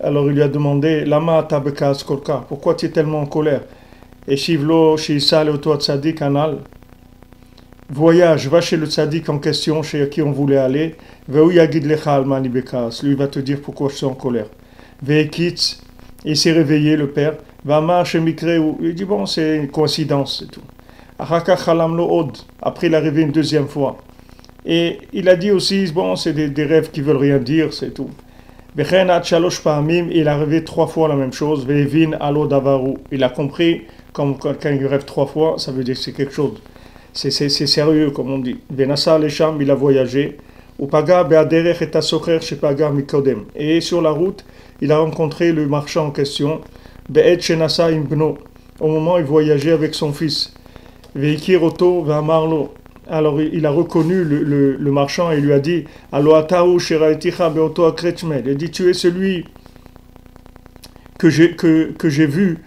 Alors 0.00 0.26
il 0.26 0.34
lui 0.34 0.42
a 0.42 0.48
demandé 0.48 1.04
Lama 1.06 1.46
bekaz 1.64 2.02
kolka, 2.02 2.44
pourquoi 2.48 2.74
tu 2.74 2.86
es 2.86 2.90
tellement 2.90 3.20
en 3.20 3.26
colère? 3.26 3.62
Et 4.26 4.36
Shivlo 4.36 4.96
Shisal 4.98 5.48
Oto 5.48 5.74
Tzadik 5.76 6.20
Anal, 6.20 6.58
voyage, 7.90 8.48
va 8.48 8.60
chez 8.60 8.76
le 8.76 8.86
tzaddik 8.86 9.28
en 9.30 9.38
question, 9.38 9.82
chez 9.82 10.08
qui 10.10 10.20
on 10.20 10.32
voulait 10.32 10.58
aller. 10.58 10.96
Lui 11.28 11.56
va 13.14 13.28
te 13.28 13.38
dire 13.40 13.60
pourquoi 13.60 13.88
je 13.90 13.94
suis 13.94 14.06
en 14.06 14.14
colère. 14.14 14.46
Il 16.24 16.36
s'est 16.36 16.52
réveillé, 16.52 16.96
le 16.96 17.10
père. 17.10 17.34
Il 17.66 18.94
dit 18.94 19.04
bon, 19.04 19.26
c'est 19.26 19.56
une 19.56 19.68
coïncidence, 19.68 20.38
c'est 20.40 20.50
tout. 20.50 20.62
Après, 21.18 22.86
il 22.86 22.94
est 22.94 22.96
arrivé 22.96 23.22
une 23.22 23.32
deuxième 23.32 23.68
fois. 23.68 23.98
Et 24.64 24.98
il 25.12 25.28
a 25.28 25.36
dit 25.36 25.50
aussi, 25.50 25.90
bon, 25.92 26.16
c'est 26.16 26.32
des, 26.32 26.64
rêves 26.64 26.90
qui 26.90 27.00
veulent 27.00 27.16
rien 27.16 27.38
dire, 27.38 27.72
c'est 27.72 27.92
tout. 27.92 28.10
Il 28.76 28.82
est 28.84 30.26
arrivé 30.26 30.64
trois 30.64 30.86
fois 30.86 31.08
la 31.08 31.16
même 31.16 31.32
chose. 31.32 31.66
Il 33.12 33.24
a 33.24 33.28
compris, 33.28 33.82
comme 34.12 34.38
quand 34.38 34.54
il 34.64 34.86
rêve 34.86 35.04
trois 35.04 35.26
fois, 35.26 35.56
ça 35.58 35.72
veut 35.72 35.84
dire 35.84 35.94
que 35.94 36.00
c'est 36.00 36.12
quelque 36.12 36.34
chose 36.34 36.60
c'est 37.18 37.66
sérieux, 37.66 38.10
comme 38.10 38.30
on 38.30 38.38
dit. 38.38 38.58
Il 38.78 39.70
a 39.70 39.74
voyagé. 39.74 40.36
Et 43.56 43.80
sur 43.80 44.00
la 44.00 44.10
route, 44.10 44.44
il 44.80 44.92
a 44.92 44.98
rencontré 44.98 45.50
le 45.52 45.66
marchand 45.66 46.06
en 46.06 46.10
question. 46.12 46.60
Au 48.80 48.86
moment 48.86 49.14
où 49.14 49.18
il 49.18 49.24
voyageait 49.24 49.72
avec 49.72 49.94
son 49.94 50.12
fils. 50.12 50.54
Alors 53.10 53.40
il 53.40 53.66
a 53.66 53.70
reconnu 53.70 54.22
le, 54.22 54.92
marchand 54.92 55.32
et 55.32 55.40
lui 55.40 55.52
a 55.52 55.58
dit. 55.58 55.84
Il 56.12 56.24
dit 58.56 58.70
Tu 58.70 58.88
es 58.88 58.92
celui 58.92 59.44
que 61.18 61.28
j'ai 61.28 61.56
que, 61.56 61.90
que 61.98 62.08
j'ai 62.08 62.26
vu 62.26 62.58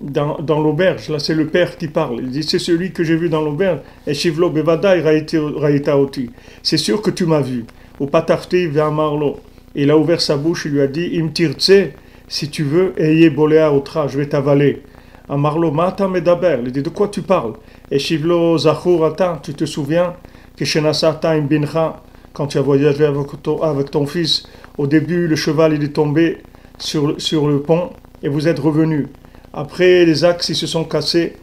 dans, 0.00 0.60
l'auberge. 0.60 1.08
Là, 1.08 1.18
c'est 1.18 1.34
le 1.34 1.46
père 1.46 1.76
qui 1.76 1.88
parle. 1.88 2.20
Il 2.20 2.30
dit 2.30 2.42
C'est 2.42 2.58
celui 2.58 2.92
que 2.92 3.04
j'ai 3.04 3.16
vu 3.16 3.28
dans 3.28 3.42
l'auberge. 3.42 3.80
Et 4.06 4.14
Shivlo 4.14 4.50
Bevadai 4.50 5.00
Raita 5.00 5.98
Oti. 5.98 6.30
C'est 6.62 6.78
sûr 6.78 7.02
que 7.02 7.10
tu 7.10 7.26
m'as 7.26 7.40
vu. 7.40 7.64
Au 7.98 8.06
Patarti 8.06 8.66
Vamarlo. 8.66 9.40
Il 9.74 9.90
a 9.90 9.96
ouvert 9.96 10.20
sa 10.20 10.36
bouche, 10.36 10.64
il 10.64 10.72
lui 10.72 10.80
a 10.80 10.88
dit 10.88 11.16
Im 11.20 11.28
tirtse, 11.28 11.92
si 12.26 12.50
tu 12.50 12.64
veux, 12.64 12.92
ayez 13.00 13.30
boléa 13.30 13.72
otra, 13.72 14.08
je 14.08 14.18
vais 14.18 14.26
t'avaler. 14.26 14.82
Amarlo 15.28 15.70
mata 15.70 16.08
medaber, 16.08 16.58
il 16.64 16.72
dit 16.72 16.82
De 16.82 16.88
quoi 16.88 17.06
tu 17.06 17.22
parles? 17.22 17.52
Et 17.88 18.00
Shivlo 18.00 18.58
Zachur 18.58 19.04
ata, 19.04 19.38
tu 19.40 19.54
te 19.54 19.64
souviens 19.64 20.14
que 20.56 20.64
Shenasata 20.64 21.30
im 21.30 21.42
bincha, 21.42 22.02
quand 22.32 22.48
tu 22.48 22.58
as 22.58 22.62
voyagé 22.62 23.04
avec 23.04 23.42
ton, 23.42 23.62
avec 23.62 23.92
ton 23.92 24.06
fils, 24.06 24.44
au 24.76 24.88
début 24.88 25.28
le 25.28 25.36
cheval 25.36 25.74
il 25.74 25.84
est 25.84 25.92
tombé 25.92 26.38
sur, 26.78 27.20
sur 27.20 27.46
le 27.46 27.60
pont 27.60 27.90
et 28.24 28.28
vous 28.28 28.48
êtes 28.48 28.58
revenu. 28.58 29.06
Après 29.52 30.04
les 30.04 30.24
axes 30.24 30.48
ils 30.48 30.56
se 30.56 30.66
sont 30.66 30.84
cassés. 30.84 31.34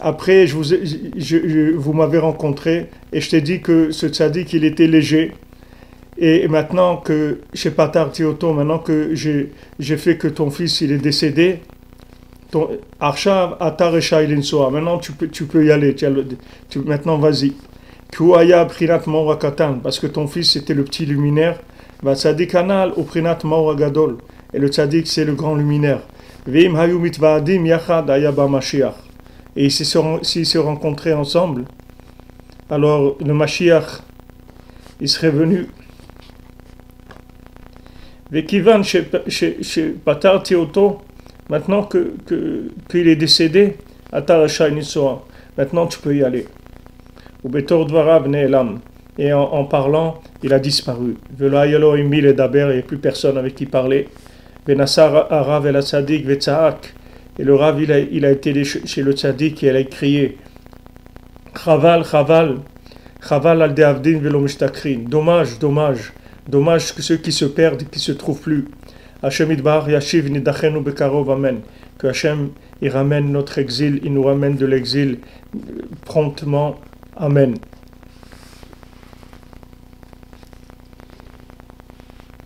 Après 0.00 0.46
je 0.46 0.56
vous, 1.76 1.92
m'avez 1.92 2.18
rencontré 2.18 2.88
et 3.12 3.20
je 3.20 3.30
t'ai 3.30 3.40
dit 3.40 3.60
que 3.60 3.90
ce 3.90 4.06
tzaddik 4.08 4.52
il 4.52 4.64
était 4.64 4.86
léger. 4.86 5.32
Et 6.16 6.48
maintenant 6.48 6.96
que 6.96 7.40
chez 7.54 7.70
Patar 7.70 8.10
Tioto, 8.10 8.52
maintenant 8.52 8.78
que 8.78 9.14
j'ai 9.14 9.96
fait 9.96 10.16
que 10.16 10.28
ton 10.28 10.50
fils 10.50 10.80
il 10.80 10.92
est 10.92 10.98
décédé, 10.98 11.60
ton 12.50 12.70
Atar 12.98 13.92
maintenant 14.70 14.98
tu 14.98 15.12
peux, 15.12 15.28
tu 15.28 15.44
peux 15.44 15.64
y 15.64 15.70
aller, 15.70 15.94
tu 15.94 16.06
as 16.06 16.10
maintenant 16.84 17.18
vas-y. 17.18 17.52
Prinat 18.10 18.98
parce 19.82 19.98
que 19.98 20.06
ton 20.06 20.26
fils 20.26 20.52
c'était 20.52 20.74
le 20.74 20.84
petit 20.84 21.06
luminaire, 21.06 21.60
va 22.02 22.14
Tzadik 22.14 22.54
Anal 22.54 22.92
au 22.96 23.02
Prinat 23.02 23.38
Mauragadol, 23.44 24.16
et 24.54 24.58
le 24.58 24.68
Tzadik 24.68 25.06
c'est 25.06 25.24
le 25.24 25.34
grand 25.34 25.54
luminaire. 25.54 26.00
Veim 26.48 26.76
Hayu 26.76 26.98
Mitvaadim 26.98 27.66
Yachad 27.66 28.08
Ayaba 28.08 28.48
Mashiach. 28.48 28.94
Et 29.54 29.66
ils 29.66 29.70
se 29.70 30.58
rencontraient 30.58 31.12
ensemble, 31.12 31.64
alors 32.70 33.16
le 33.20 33.34
Mashiach, 33.34 34.00
il 34.98 35.08
serait 35.08 35.30
venu 35.30 35.66
Vekivan 38.30 38.82
chez, 38.82 39.02
Patar 40.04 40.42
Tioto, 40.42 41.00
maintenant 41.50 41.82
que, 41.82 42.14
que, 42.24 42.70
qu'il 42.88 43.08
est 43.08 43.16
décédé, 43.16 43.76
Atar 44.10 44.40
Asha 44.40 44.70
Nisoa, 44.70 45.26
maintenant 45.56 45.86
tu 45.86 45.98
peux 45.98 46.16
y 46.16 46.22
aller. 46.22 46.46
Ou 47.44 47.50
Betor 47.50 47.84
Dvarav 47.84 48.26
Ne'elam. 48.26 48.80
Et 49.18 49.32
en, 49.34 49.42
en 49.42 49.64
parlant, 49.64 50.20
il 50.42 50.54
a 50.54 50.58
disparu. 50.58 51.16
Velo 51.36 51.58
Ayelo 51.58 51.96
Emil 51.96 52.24
et 52.24 52.32
Daber, 52.32 52.68
il 52.70 52.74
n'y 52.74 52.78
a 52.78 52.82
plus 52.82 52.98
personne 52.98 53.36
avec 53.36 53.54
qui 53.54 53.66
parler. 53.66 54.08
Benassar 54.68 55.26
Arav 55.30 55.66
el 55.66 55.80
Tzadik 55.80 56.26
Vetzaak. 56.26 56.92
Et 57.38 57.44
le 57.44 57.54
Rav, 57.54 57.80
il 57.80 57.90
a, 57.90 58.30
été 58.30 58.64
chez 58.64 59.02
le 59.02 59.12
Tzadik 59.12 59.64
et 59.64 59.68
il 59.68 59.76
a 59.76 59.82
crié 59.84 60.36
Chaval, 61.64 62.04
Chaval, 62.04 62.56
Chaval 63.26 63.62
al 63.62 63.72
Deavdin 63.72 64.18
Velo 64.18 64.40
Mishtakrin. 64.40 65.04
Dommage, 65.08 65.58
dommage. 65.58 66.12
Dommage 66.46 66.94
que 66.94 67.00
ceux 67.00 67.16
qui 67.16 67.32
se 67.32 67.46
perdent, 67.46 67.84
qui 67.84 67.98
se 67.98 68.12
trouvent 68.12 68.42
plus. 68.42 68.66
Hashem 69.22 69.50
Idbar 69.52 69.88
Yashiv 69.88 70.30
Nidachenu 70.30 70.82
Bekarov 70.82 71.30
Amen. 71.30 71.60
Que 71.96 72.08
Hashem 72.08 72.50
il 72.82 72.90
ramène 72.90 73.32
notre 73.32 73.56
exil, 73.56 74.00
il 74.04 74.12
nous 74.12 74.22
ramène 74.22 74.56
de 74.56 74.66
l'exil 74.66 75.20
promptement. 76.04 76.76
Amen. 77.16 77.54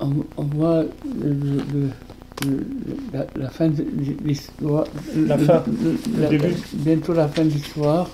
On, 0.00 0.12
on 0.36 0.42
voit 0.44 0.84
le- 1.22 1.62
le- 1.72 1.90
la, 3.12 3.26
la 3.36 3.50
fin 3.50 3.68
de 3.68 3.84
l'histoire. 4.24 4.84
La 5.14 5.36
fin, 5.36 5.62
le 5.66 6.22
la- 6.22 6.28
début. 6.28 6.54
Bientôt 6.72 7.12
la 7.12 7.28
fin 7.28 7.44
de 7.44 7.50
l'histoire. 7.50 8.08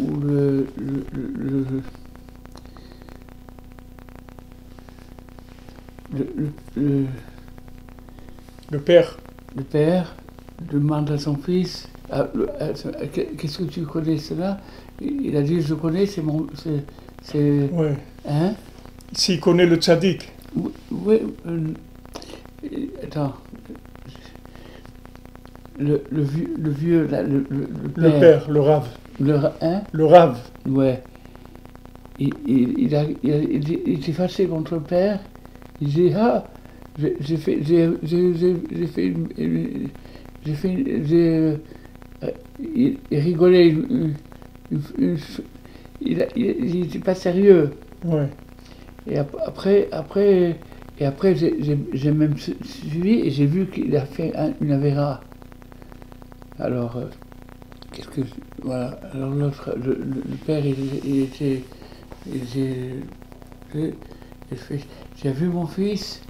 Où- 0.00 0.16
le- 0.20 0.66
le- 0.82 1.66
Le 8.70 8.78
Père, 8.78 9.18
le 9.56 9.62
père 9.62 10.14
demande 10.70 11.10
à 11.10 11.18
son 11.18 11.36
fils 11.36 11.88
ah, 12.10 12.26
ah, 12.60 12.66
Qu'est-ce 13.38 13.58
que 13.58 13.64
tu 13.64 13.82
connais 13.82 14.18
cela? 14.18 14.58
Il 15.00 15.36
a 15.36 15.42
dit 15.42 15.60
Je 15.60 15.74
connais, 15.74 16.06
c'est 16.06 16.22
mon. 16.22 16.46
c'est- 16.54 17.70
ouais. 17.72 17.94
Hein? 18.28 18.54
S'il 19.12 19.40
connaît 19.40 19.66
le 19.66 19.76
tzaddik, 19.76 20.30
Oui, 20.56 20.70
oui, 20.90 21.18
euh, 21.46 22.68
attends. 23.02 23.34
Le, 25.78 26.02
le 26.10 26.22
vieux, 26.22 26.54
le 26.58 26.70
vieux, 26.70 27.06
là, 27.06 27.22
le, 27.22 27.46
le, 27.48 27.66
père, 28.10 28.20
Père, 28.20 28.50
le 28.50 28.60
Rav, 28.60 28.86
le 29.18 29.36
hein, 29.62 29.80
le 29.92 30.04
Rav, 30.04 30.38
ouais. 30.66 31.02
Il, 32.18 32.34
il, 32.46 32.78
il, 32.78 32.94
a, 32.94 33.04
il, 33.22 33.32
a- 33.32 33.36
il 33.38 33.72
est- 33.72 33.82
il 33.86 33.94
était 33.94 34.12
fâché 34.12 34.46
contre 34.46 34.74
le 34.74 34.80
père. 34.82 35.20
Il 35.80 35.88
dit 35.88 36.12
ah, 36.14 36.44
j'ai 36.98 37.36
fait, 37.38 37.60
j'ai, 37.62 37.88
j'ai, 38.02 38.34
fait, 38.34 39.06
une- 39.06 39.88
j'ai 40.44 40.52
fait, 40.54 40.84
j'ai, 41.06 41.56
il, 42.60 42.98
il 43.10 43.18
rigolait, 43.18 43.74
il, 46.00 46.22
a- 46.22 46.26
il, 46.36 46.44
il 46.76 46.84
était 46.86 46.98
pas 46.98 47.14
sérieux. 47.14 47.70
ouais. 48.04 48.28
Et 49.10 49.18
ap- 49.18 49.36
après, 49.46 49.88
après, 49.92 50.58
et 50.98 51.04
après 51.06 51.34
j'ai- 51.34 52.12
même 52.12 52.36
su- 52.36 52.56
suivi 52.64 53.20
et 53.20 53.30
j'ai 53.30 53.46
vu 53.46 53.66
qu'il 53.66 53.96
a 53.96 54.04
fait 54.04 54.34
un- 54.36 54.52
une 54.60 54.72
avéra. 54.72 55.20
Alors, 56.58 56.96
euh, 56.96 57.06
qu'est-ce 57.92 58.08
que. 58.08 58.20
Voilà. 58.62 58.98
Alors, 59.14 59.30
l'autre, 59.30 59.74
le, 59.82 59.94
père, 60.46 60.64
il, 60.64 60.76
il 61.04 61.22
était. 61.22 61.62
J'ai 65.22 65.32
vu 65.32 65.48
mon 65.48 65.66
fils. 65.66 66.20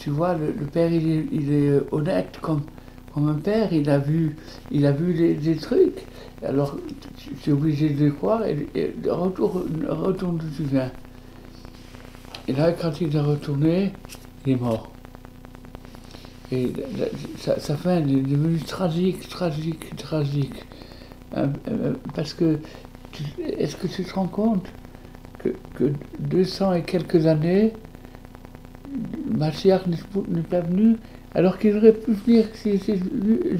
Tu, 0.00 0.10
vois, 0.10 0.34
le, 0.34 0.46
le 0.58 0.66
père, 0.66 0.92
il 0.92 1.26
il 1.32 1.52
est 1.52 1.80
honnête 1.92 2.38
comme, 2.40 2.62
un 3.16 3.34
père. 3.34 3.72
Il 3.72 3.88
a 3.90 3.98
vu, 3.98 4.36
il 4.70 4.86
a 4.86 4.92
vu 4.92 5.36
des, 5.36 5.56
trucs. 5.56 6.04
Alors, 6.44 6.76
tu, 7.42 7.50
es 7.50 7.52
obligé 7.52 7.90
de 7.90 8.04
le 8.06 8.12
croire 8.12 8.44
et, 8.44 8.66
et 8.74 8.94
retourne, 9.08 9.86
retourne 9.88 10.38
d'où 10.38 10.48
tu 10.56 10.64
viens. 10.64 10.90
Et 12.48 12.52
là, 12.52 12.72
quand 12.72 13.00
il 13.00 13.14
est 13.14 13.20
retourné, 13.20 13.92
il 14.44 14.52
est 14.52 14.60
mort. 14.60 14.92
Et 16.52 16.72
sa, 17.38 17.56
fin 17.76 17.96
est 17.96 18.02
devenue 18.02 18.60
tragique, 18.60 19.28
tragique, 19.28 19.96
tragique. 19.96 20.64
Euh, 21.36 21.48
euh, 21.68 21.94
parce 22.14 22.34
que, 22.34 22.60
est-ce 23.58 23.74
que 23.74 23.88
tu 23.88 24.04
te 24.04 24.14
rends 24.14 24.28
compte 24.28 24.66
que, 25.38 25.48
que 25.74 25.92
200 26.20 26.74
et 26.74 26.82
quelques 26.82 27.26
années, 27.26 27.72
Machiach 29.26 29.86
n'est 29.86 30.42
pas 30.42 30.60
venu, 30.60 30.96
alors 31.36 31.58
qu'il 31.58 31.76
aurait 31.76 31.92
pu 31.92 32.12
venir 32.12 32.46
si 32.54 32.78
c'est 32.78 32.98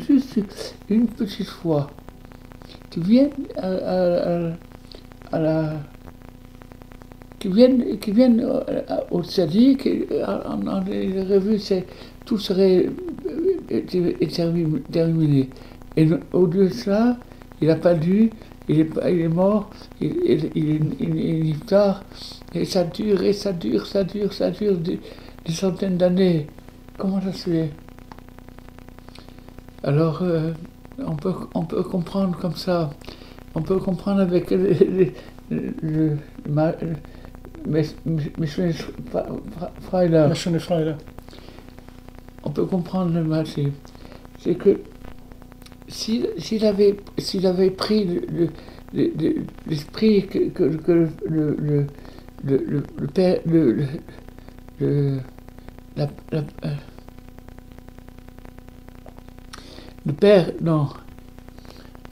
juste 0.09 0.40
une 0.88 1.06
petite 1.06 1.47
fois. 1.47 1.90
Tu 2.90 3.00
viens 3.00 3.28
à, 3.59 3.68
à- 3.68 5.38
la 5.38 5.75
qui 7.38 7.49
viennent, 7.49 7.99
qui 7.99 8.12
viennent 8.12 8.45
au 9.11 9.23
en, 10.26 10.66
en 10.66 10.80
les 10.88 11.23
revues, 11.23 11.59
c'est, 11.59 11.85
tout 12.25 12.38
serait 12.38 12.87
euh, 13.28 14.12
terminé. 14.90 15.50
Et 15.99 16.09
au 16.33 16.47
lieu 16.47 16.68
de 16.68 16.73
cela, 16.73 17.18
il 17.61 17.68
n'a 17.68 17.76
pas 17.76 17.95
dû, 17.95 18.30
il 18.68 18.80
est, 18.80 18.90
il 19.11 19.21
est 19.21 19.28
mort, 19.28 19.71
il, 20.00 20.14
il, 20.54 21.50
est 21.50 21.66
tard, 21.66 22.02
et 22.54 22.64
ça 22.64 22.85
dure, 22.85 23.23
et 23.23 23.35
ça 23.35 23.52
dure, 23.52 23.87
ça 23.87 24.02
dure, 24.04 24.33
ça 24.33 24.50
dure. 24.50 24.78
de- 24.78 24.99
des 25.45 25.52
centaines 25.52 25.97
d'années. 25.97 26.49
Comment 26.99 27.21
ça 27.21 27.33
se 27.33 27.50
fait 27.50 27.71
Alors, 29.83 30.23
euh, 30.23 30.53
on, 30.99 31.17
peut, 31.17 31.33
on 31.55 31.65
peut 31.65 31.83
comprendre 31.83 32.37
comme 32.38 32.55
ça. 32.57 32.91
On 33.55 33.62
peut 33.62 33.79
comprendre 33.79 34.21
avec 34.21 34.50
le, 34.50 34.73
le, 35.50 35.75
le, 35.83 36.17
ma- 36.49 36.73
mes- 37.67 37.83
mes- 38.07 38.23
Freiler. 40.59 40.95
On 42.45 42.50
peut 42.50 42.65
comprendre 42.67 43.12
le 43.12 43.25
mal, 43.25 43.47
c'est, 43.47 43.73
que 44.55 44.81
s'il, 45.88 46.26
avait, 46.65 46.97
avait 47.47 47.71
pris 47.71 48.05
le, 48.05 48.21
le- 48.33 48.49
le- 48.95 49.12
le- 49.19 49.43
l'esprit 49.67 50.26
que, 50.26 50.49
que- 50.49 50.76
que 50.76 50.93
le, 50.93 51.09
le, 51.26 51.57
le, 51.57 51.87
le, 52.45 52.57
le- 52.69 52.83
le 52.99 53.07
père, 53.09 53.41
le, 53.47 53.73
le, 53.73 53.87
le- 54.81 55.21
la- 55.97 56.09
la- 56.33 56.38
euh, 56.65 56.75
le 60.05 60.12
père, 60.12 60.53
non, 60.61 60.88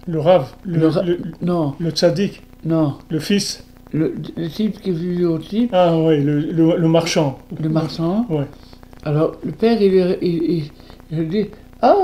Le 0.07 0.21
Rav, 0.21 0.53
le, 0.64 0.79
Le 0.79 0.88
Ra- 0.88 1.03
le, 1.03 1.19
non, 1.43 1.75
le 1.79 1.91
tzaddik, 1.91 2.43
non, 2.64 2.95
le 3.09 3.19
fils. 3.21 3.64
le, 3.93 4.14
le 4.37 4.49
type 4.49 4.81
qui 4.81 4.91
est 4.91 4.93
venu 4.93 5.26
au 5.26 5.38
type, 5.38 5.71
Ah 5.73 5.97
oui, 5.97 6.23
le, 6.23 6.88
marchand. 6.88 7.38
le 7.61 7.69
marchand, 7.69 8.26
Ouais. 8.29 8.47
Alors, 9.05 9.33
le 9.45 9.53
père, 9.53 9.81
il, 9.81 10.17
il, 10.23 10.43
il, 10.50 10.71
il 11.11 11.29
dit 11.29 11.47
Ah, 11.83 11.95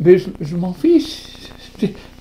mais 0.00 0.18
je, 0.18 0.28
je 0.40 0.56
m'en 0.56 0.72
fiche. 0.72 1.24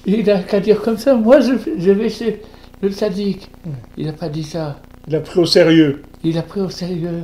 Il 0.05 0.23
n'a 0.25 0.39
qu'à 0.43 0.59
dire 0.59 0.81
comme 0.81 0.97
ça 0.97 1.15
Moi, 1.15 1.39
je, 1.39 1.53
je 1.77 1.91
vais 1.91 2.09
chez 2.09 2.41
le 2.81 2.91
sadique. 2.91 3.49
Ouais. 3.65 3.71
Il 3.97 4.05
n'a 4.07 4.13
pas 4.13 4.27
dit 4.29 4.43
ça. 4.43 4.77
Il 5.07 5.15
a 5.15 5.21
pris 5.21 5.39
au 5.39 5.45
sérieux. 5.45 6.01
Il 6.23 6.37
a 6.37 6.41
pris 6.43 6.59
au 6.61 6.69
sérieux. 6.69 7.23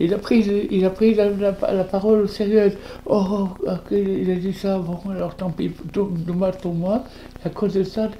Il 0.00 0.14
a 0.14 0.18
pris, 0.18 0.40
il 0.70 0.84
a 0.84 0.90
pris 0.90 1.14
la, 1.14 1.30
la, 1.30 1.52
la 1.74 1.84
parole 1.84 2.22
au 2.22 2.26
sérieux. 2.26 2.72
Oh, 3.06 3.48
ok, 3.66 3.90
il 3.92 4.30
a 4.30 4.36
dit 4.36 4.52
ça. 4.54 4.78
Bon, 4.78 4.98
alors 5.10 5.36
tant 5.36 5.50
pis, 5.50 5.70
dommage 5.92 6.58
pour 6.58 6.74
moi. 6.74 7.04
À 7.44 7.50
cause 7.50 7.74
de 7.74 7.82
ça, 7.84 8.10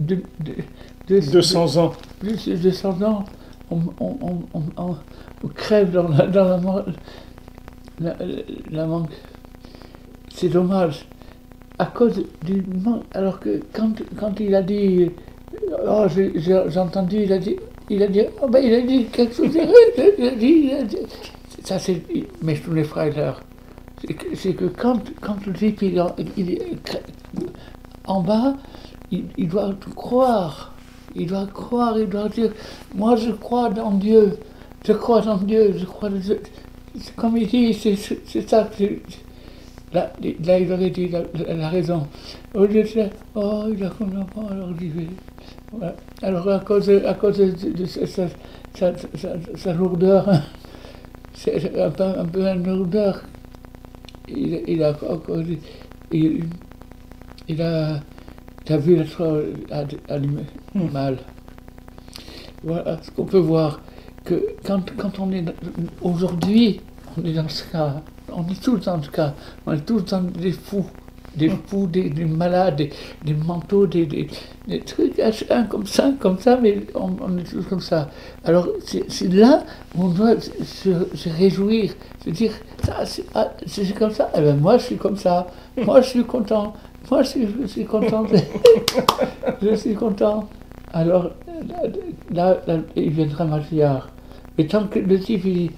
de, 0.00 0.16
de, 0.40 0.54
de, 1.08 1.20
200 1.20 1.76
ans. 1.76 1.92
plus 2.18 2.48
de 2.48 2.56
200 2.56 3.02
ans, 3.02 3.24
on, 3.70 3.80
on, 4.00 4.16
on, 4.54 4.64
on- 4.76 4.96
crève 5.54 5.90
dans 5.90 6.08
la, 6.08 6.26
dans 6.28 6.44
la, 8.00 8.16
la, 8.70 8.86
manque. 8.86 9.10
C'est 10.34 10.48
dommage. 10.48 11.06
À 11.78 11.86
cause 11.86 12.24
du 12.44 12.62
manque. 12.62 13.04
Alors 13.12 13.40
que 13.40 13.60
quand, 13.72 13.92
quand 14.18 14.40
il 14.40 14.54
a 14.54 14.62
dit. 14.62 15.10
Oh, 15.86 16.06
j'ai 16.08 16.78
entendu, 16.78 17.18
il 17.24 17.32
a 17.32 17.38
dit. 17.38 17.56
Il 17.90 18.02
a 18.02 18.06
dit, 18.06 18.20
oh 18.42 18.48
ben, 18.48 18.60
il 18.64 18.74
a 18.74 18.80
dit 18.80 19.04
quelque 19.06 19.34
chose. 19.34 19.48
Il 19.54 20.24
a 20.26 20.30
dit, 20.34 20.62
il 20.64 20.72
a 20.72 20.82
dit. 20.82 20.96
Ça, 21.64 21.78
c'est. 21.78 22.02
Mais 22.42 22.54
je 22.56 22.70
les 22.72 22.84
frères. 22.84 23.40
C'est 24.34 24.54
que, 24.54 24.64
quand, 24.64 25.00
quand 25.20 25.44
le 25.46 25.52
type, 25.52 25.82
il, 25.82 25.98
est- 25.98 26.04
il 26.36 26.58
en 28.06 28.20
bas, 28.20 28.54
il, 29.12 29.24
il 29.38 29.48
doit 29.48 29.72
croire. 29.94 30.74
Il 31.14 31.26
doit 31.26 31.46
croire, 31.46 31.98
il 31.98 32.08
doit 32.08 32.28
dire, 32.28 32.50
moi 32.94 33.16
je 33.16 33.30
crois 33.32 33.68
dans 33.68 33.90
Dieu, 33.92 34.38
je 34.84 34.92
crois 34.94 35.20
dans 35.20 35.36
Dieu, 35.36 35.74
je 35.76 35.84
crois 35.84 36.08
dans 36.08 36.16
Dieu. 36.18 36.40
Comme 37.16 37.36
il 37.36 37.46
dit, 37.46 37.74
c'est 37.74 38.48
ça 38.48 38.68
que... 38.76 38.84
Là, 39.92 40.10
là, 40.44 40.58
il 40.58 40.72
aurait 40.72 40.88
dit 40.90 41.08
la, 41.08 41.20
la- 41.46 41.54
la 41.54 41.68
raison. 41.68 42.06
Au 42.54 42.60
lieu 42.64 42.82
de 42.82 42.88
dire, 42.88 43.10
oh, 43.34 43.64
il 43.70 43.84
a 43.84 43.90
pas, 43.90 44.50
alors 44.50 44.70
j'y 44.80 44.88
vais. 44.88 45.06
Alors 46.22 46.48
à 46.48 46.58
cause, 46.60 46.86
de- 46.86 47.04
à 47.06 47.14
cause 47.14 47.38
de, 47.38 47.70
de 47.72 47.84
sa, 47.86 48.06
sa, 48.06 48.26
sa, 48.74 48.92
sa- 49.14 49.36
sa 49.56 49.72
lourdeur, 49.72 50.28
c'est 51.34 51.78
un 51.80 51.90
peu, 51.90 52.02
un 52.04 52.24
peu 52.26 52.46
une 52.46 52.64
lourdeur, 52.66 53.22
il, 54.28 54.62
il 54.68 54.82
a 54.82 54.90
encore 55.08 55.38
dit- 55.42 55.58
il, 56.12 56.44
il 57.48 57.62
a, 57.62 58.00
vu 58.78 58.96
l'être 58.96 59.50
allumé 60.08 60.42
Hmm. 60.74 60.88
mal. 60.92 61.18
Voilà 62.62 62.98
ce 63.02 63.10
qu'on 63.10 63.24
peut 63.24 63.38
voir. 63.38 63.80
Que 64.24 64.40
quand, 64.64 64.80
quand 64.96 65.18
on 65.18 65.32
est 65.32 65.44
aujourd'hui, 66.00 66.80
on 67.16 67.24
est 67.24 67.32
dans 67.32 67.48
ce 67.48 67.64
cas, 67.70 68.00
on 68.32 68.46
est 68.48 68.62
tous 68.62 68.78
dans 68.78 69.02
ce 69.02 69.10
cas, 69.10 69.34
on 69.66 69.72
est 69.72 69.84
tous 69.84 70.02
dans 70.04 70.22
des 70.22 70.52
fous, 70.52 70.86
des 71.36 71.48
poux, 71.48 71.86
des, 71.86 72.10
malades, 72.24 72.88
des, 73.24 73.34
manteaux, 73.34 73.86
des, 73.86 74.28
trucs 74.84 75.20
un 75.50 75.64
comme 75.64 75.86
ça, 75.86 76.12
comme 76.18 76.38
ça, 76.38 76.58
mais 76.60 76.80
on, 76.94 77.38
est 77.38 77.44
tous 77.44 77.62
comme 77.62 77.80
ça. 77.80 78.08
Alors 78.44 78.68
c'est 78.84 79.32
là 79.32 79.64
où 79.96 80.04
on 80.04 80.08
doit 80.08 80.40
se, 80.40 81.28
réjouir, 81.28 81.92
se 82.24 82.30
dire, 82.30 82.52
ah, 83.34 83.50
c'est 83.66 83.94
comme 83.98 84.12
ça, 84.12 84.30
moi 84.60 84.78
je 84.78 84.84
suis 84.84 84.96
comme 84.96 85.16
ça, 85.16 85.46
moi 85.76 86.00
je 86.00 86.08
suis 86.08 86.24
content, 86.24 86.74
moi 87.10 87.22
je 87.22 87.28
suis, 87.28 87.84
content, 87.84 88.24
je 89.62 89.74
suis 89.74 89.94
content. 89.94 90.48
Alors 90.92 91.30
là, 92.30 92.56
il 92.96 93.10
viendra 93.10 93.44
Matillard. 93.44 94.08
Et 94.58 94.66
tant 94.66 94.86
que 94.86 94.98
le 94.98 95.18
type 95.18 95.46
il 95.46 95.70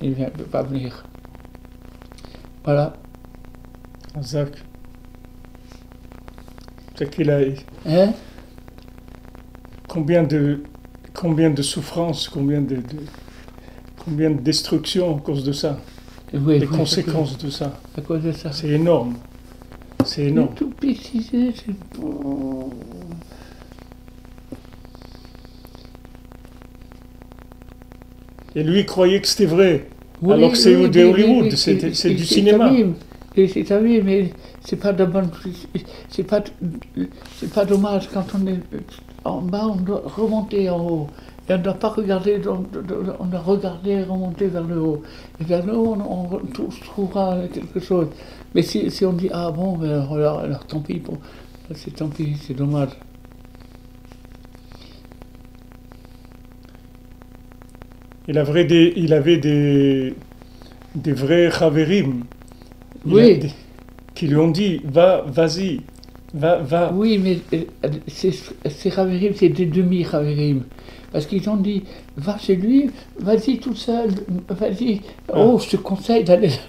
il 0.00 0.10
ne 0.10 0.28
peut 0.28 0.44
pas 0.44 0.62
venir. 0.62 1.04
Voilà. 2.64 2.92
Zach. 4.20 4.52
C'est 6.96 7.08
qu'il 7.10 7.30
a 7.30 7.38
Hein? 7.86 8.12
Combien 9.88 10.22
de 10.22 10.62
combien 11.14 11.50
de 11.50 11.62
souffrances, 11.62 12.28
combien 12.28 12.60
de, 12.60 12.76
de- 12.76 12.82
combien 14.04 14.30
de 14.30 14.40
destruction 14.40 15.16
à 15.16 15.20
cause 15.20 15.44
de 15.44 15.52
ça, 15.52 15.78
oui, 16.34 16.58
les 16.58 16.66
conséquences 16.66 17.36
de 17.38 17.50
ça. 17.50 17.78
À 17.96 18.00
cause 18.00 18.22
de 18.22 18.32
ça. 18.32 18.52
C'est 18.52 18.68
énorme. 18.70 19.14
C'est 20.04 20.24
énorme. 20.26 20.54
Tout 20.54 20.70
petit, 20.70 21.22
c'est 21.30 21.52
c'est 21.54 21.98
bon. 22.00 22.70
Et 28.54 28.62
lui 28.62 28.80
il 28.80 28.86
croyait 28.86 29.20
que 29.20 29.26
c'était 29.28 29.46
vrai. 29.46 29.86
Oui, 30.20 30.34
Alors 30.34 30.52
que 30.52 30.56
c'est 30.58 30.76
oui, 30.76 30.88
de 30.90 31.04
Hollywood, 31.04 31.50
c'est- 31.56 32.10
du 32.10 32.24
cinéma. 32.24 32.72
Et 33.36 33.48
c'est 33.48 33.64
Tamim, 33.64 34.02
mais 34.04 34.30
c'est 34.62 34.76
pas 34.76 34.92
de 34.92 35.06
c'est 36.10 36.22
pas, 36.24 36.42
c'est 37.38 37.50
pas 37.52 37.64
dommage 37.64 38.08
quand 38.12 38.26
on 38.34 38.46
est 38.46 38.60
en 39.24 39.40
bas, 39.40 39.66
on 39.68 39.76
doit 39.76 40.02
remonter 40.04 40.68
en 40.68 40.80
haut. 40.86 41.06
Et 41.48 41.54
on 41.54 41.58
ne 41.58 41.62
doit 41.62 41.74
pas 41.74 41.88
regarder, 41.88 42.40
on 42.46 43.24
doit 43.26 43.40
regarder 43.40 43.90
et 43.90 44.02
remonter 44.04 44.46
vers 44.48 44.62
le 44.64 44.78
haut. 44.80 45.02
Et 45.40 45.44
vers 45.44 45.64
le 45.64 45.74
haut, 45.74 45.96
on, 45.98 46.34
on 46.34 46.46
trou- 46.52 46.68
trouvera 46.84 47.38
quelque 47.52 47.80
chose. 47.80 48.08
Mais 48.54 48.62
si, 48.62 48.90
on 49.04 49.12
dit, 49.12 49.28
ah 49.32 49.50
bon, 49.50 49.76
ben 49.78 50.06
alors, 50.10 50.38
alors, 50.40 50.66
tant 50.66 50.80
pis, 50.80 50.98
pour- 51.00 51.18
c'est 51.74 51.94
tant 51.96 52.08
pis, 52.08 52.36
c'est 52.40 52.54
dommage. 52.54 52.90
Il 58.28 58.38
avait 58.38 58.64
des, 58.64 58.92
il 58.96 59.12
avait 59.12 59.36
des, 59.38 60.14
des 60.94 61.12
vrais 61.12 61.50
chaverim. 61.50 62.24
Oui. 63.06 63.40
a 63.44 63.46
qui 64.14 64.26
lui 64.28 64.36
ont 64.36 64.50
dit, 64.50 64.80
va, 64.84 65.24
vas-y, 65.26 65.80
va, 66.34 66.58
va. 66.58 66.92
Oui, 66.94 67.18
mais 67.18 67.38
euh, 67.54 67.88
c'est 68.06 68.32
c'est 68.68 68.90
Raverim, 68.90 69.32
c'est 69.34 69.48
des 69.48 69.66
demi-Raverim. 69.66 70.62
Parce 71.12 71.26
qu'ils 71.26 71.48
ont 71.50 71.56
dit, 71.56 71.82
va 72.16 72.38
chez 72.38 72.56
lui, 72.56 72.90
vas-y 73.18 73.58
tout 73.58 73.74
seul, 73.74 74.10
vas-y. 74.48 75.00
Oh, 75.34 75.58
je 75.62 75.70
te 75.70 75.76
conseille 75.76 76.24
d'aller. 76.24 76.50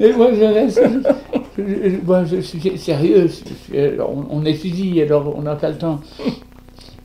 mais 0.00 0.12
moi, 0.12 0.30
je 0.34 0.44
reste. 0.44 0.80
Moi, 2.04 2.24
je 2.24 2.40
suis 2.40 2.78
sérieux. 2.78 3.28
on, 3.74 4.24
on 4.38 4.44
étudie, 4.44 5.00
alors 5.02 5.34
on 5.36 5.42
n'a 5.42 5.56
pas 5.56 5.70
le 5.70 5.76
temps. 5.78 6.00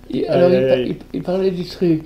Et 0.09 0.27
alors, 0.27 0.49
il- 0.51 0.95
il 1.13 1.21
parlait 1.21 1.51
du 1.51 1.65
truc. 1.65 2.03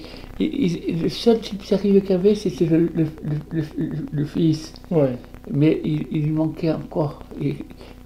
Le 1.04 1.10
seul 1.10 1.40
type 1.40 1.64
sérieux 1.64 2.00
qu'il 2.02 2.14
avait, 2.16 2.36
c'était 2.36 2.66
le, 2.66 2.90
le, 2.96 3.06
le- 3.24 3.64
le- 3.78 3.92
le 4.12 4.26
fils. 4.26 4.74
Ouais. 4.90 5.16
Mais 5.52 5.82
il, 5.84 6.08
il 6.12 6.24
lui 6.24 6.32
manquait 6.32 6.72
encore. 6.72 7.24
Il, 7.40 7.56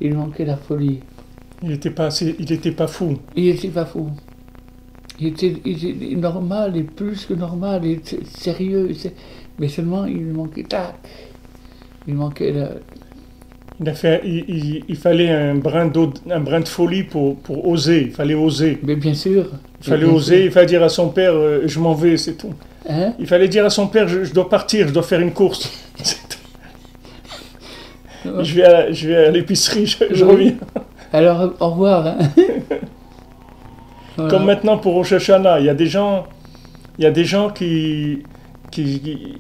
il 0.02 0.14
manquait 0.16 0.46
la 0.46 0.58
folie. 0.58 1.00
Il 1.64 1.70
n'était 1.70 1.92
pas, 1.92 2.08
assez- 2.08 2.36
il 2.40 2.52
était 2.52 2.72
pas 2.72 2.88
fou. 2.88 3.18
Il 3.36 3.48
était 3.48 3.70
pas 3.70 3.86
fou. 3.86 4.10
Il 5.20 5.28
était, 5.28 5.54
il 5.66 5.86
était 5.86 6.16
normal 6.16 6.76
et 6.76 6.84
plus 6.84 7.26
que 7.26 7.34
normal 7.34 7.86
et 7.86 8.02
sérieux. 8.26 8.90
Mais 9.60 9.70
seulement 9.70 10.06
il 10.06 10.26
manquait 10.28 10.64
tac. 10.64 10.96
Il 12.08 12.16
manquait 12.16 12.52
la... 12.52 12.72
Il, 13.82 13.90
a 13.90 13.94
fait, 13.94 14.22
il, 14.24 14.46
il- 14.48 14.84
il 14.88 14.96
fallait 14.96 15.30
un 15.30 15.56
brin, 15.56 15.86
d'aud- 15.88 16.14
un 16.30 16.40
brin 16.40 16.62
de 16.62 16.68
folie 16.68 17.04
pour, 17.04 17.36
pour 17.38 17.68
oser. 17.68 18.04
Il 18.04 18.12
fallait 18.12 18.34
oser. 18.36 18.80
Mais 18.84 18.96
bien 18.96 19.14
sûr. 19.14 19.48
Il 19.82 19.90
fallait 19.90 20.06
oser. 20.06 20.46
Il 20.46 20.52
fallait 20.52 20.66
dire 20.68 20.84
à 20.84 20.90
son 20.90 21.10
père, 21.10 21.34
euh, 21.34 21.64
je 21.66 21.80
m'en 21.80 21.94
vais, 21.94 22.16
c'est 22.18 22.36
tout. 22.38 22.54
Hein? 22.90 23.14
Il 23.20 23.28
fallait 23.28 23.48
dire 23.50 23.66
à 23.66 23.70
son 23.70 23.88
père, 23.88 24.08
je, 24.08 24.24
je 24.24 24.34
dois 24.34 24.48
partir, 24.50 24.88
je 24.88 24.94
dois 24.94 25.04
faire 25.04 25.20
une 25.20 25.34
course. 25.34 25.72
C'est 26.04 26.18
tout. 26.30 26.38
Je 28.44 28.56
vais 28.56 28.64
à, 28.64 28.92
je 28.92 29.08
vais 29.10 29.16
à 29.28 29.32
l'épicerie, 29.32 29.86
je, 29.86 29.98
je 30.12 30.24
Oui. 30.26 30.32
reviens. 30.32 30.54
Alors, 31.14 31.54
au 31.60 31.70
revoir. 31.70 32.08
hein. 32.08 32.18
Voilà. 34.18 34.32
Comme 34.32 34.46
maintenant 34.46 34.78
pour 34.78 34.94
Rosh 34.94 35.12
Hashanah, 35.12 35.60
il 35.60 35.66
y 35.66 35.70
a 35.70 35.74
des 35.74 35.88
gens, 35.88 36.26
Il 36.98 37.04
y 37.04 37.08
a 37.08 37.12
des 37.12 37.26
gens 37.26 37.50
qui, 37.50 38.24
qui- 38.72 39.02
qui- 39.02 39.34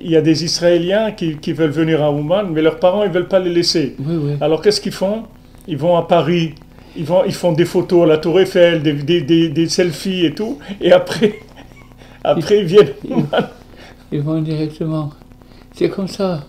il 0.00 0.10
y 0.10 0.16
a 0.16 0.20
des 0.22 0.44
Israéliens 0.44 1.12
qui, 1.12 1.36
qui 1.36 1.52
veulent 1.52 1.70
venir 1.70 2.02
à 2.02 2.10
Ouman, 2.12 2.50
mais 2.52 2.62
leurs 2.62 2.78
parents 2.78 3.04
ils 3.04 3.10
veulent 3.10 3.28
pas 3.28 3.38
les 3.38 3.50
laisser. 3.50 3.94
Oui, 3.98 4.16
oui. 4.16 4.32
Alors 4.40 4.62
qu'est-ce 4.62 4.80
qu'ils 4.80 4.92
font? 4.92 5.24
Ils 5.66 5.76
vont 5.76 5.96
à 5.96 6.02
Paris, 6.02 6.54
ils 6.96 7.04
vont, 7.04 7.24
ils 7.24 7.34
font 7.34 7.52
des 7.52 7.64
photos 7.64 8.04
à 8.04 8.06
la 8.06 8.18
Tour 8.18 8.40
Eiffel, 8.40 8.82
des, 8.82 8.92
des, 8.94 9.20
des- 9.22 9.48
des 9.48 9.68
selfies 9.68 10.24
et 10.26 10.34
tout, 10.34 10.58
et 10.80 10.92
après, 10.92 11.34
après 12.24 12.58
ils 12.60 12.66
viennent. 12.66 12.92
à 13.10 13.14
Ouman. 13.14 13.48
Ils 14.12 14.22
vont 14.22 14.40
directement. 14.40 15.10
C'est 15.74 15.90
comme 15.90 16.08
ça. 16.08 16.44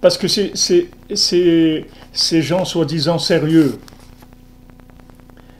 Parce 0.00 0.18
que 0.18 0.28
c'est, 0.28 0.52
c'est, 0.54 0.86
c'est- 1.14 1.84
ces 2.12 2.42
gens 2.42 2.64
soi-disant 2.64 3.18
sérieux. 3.18 3.78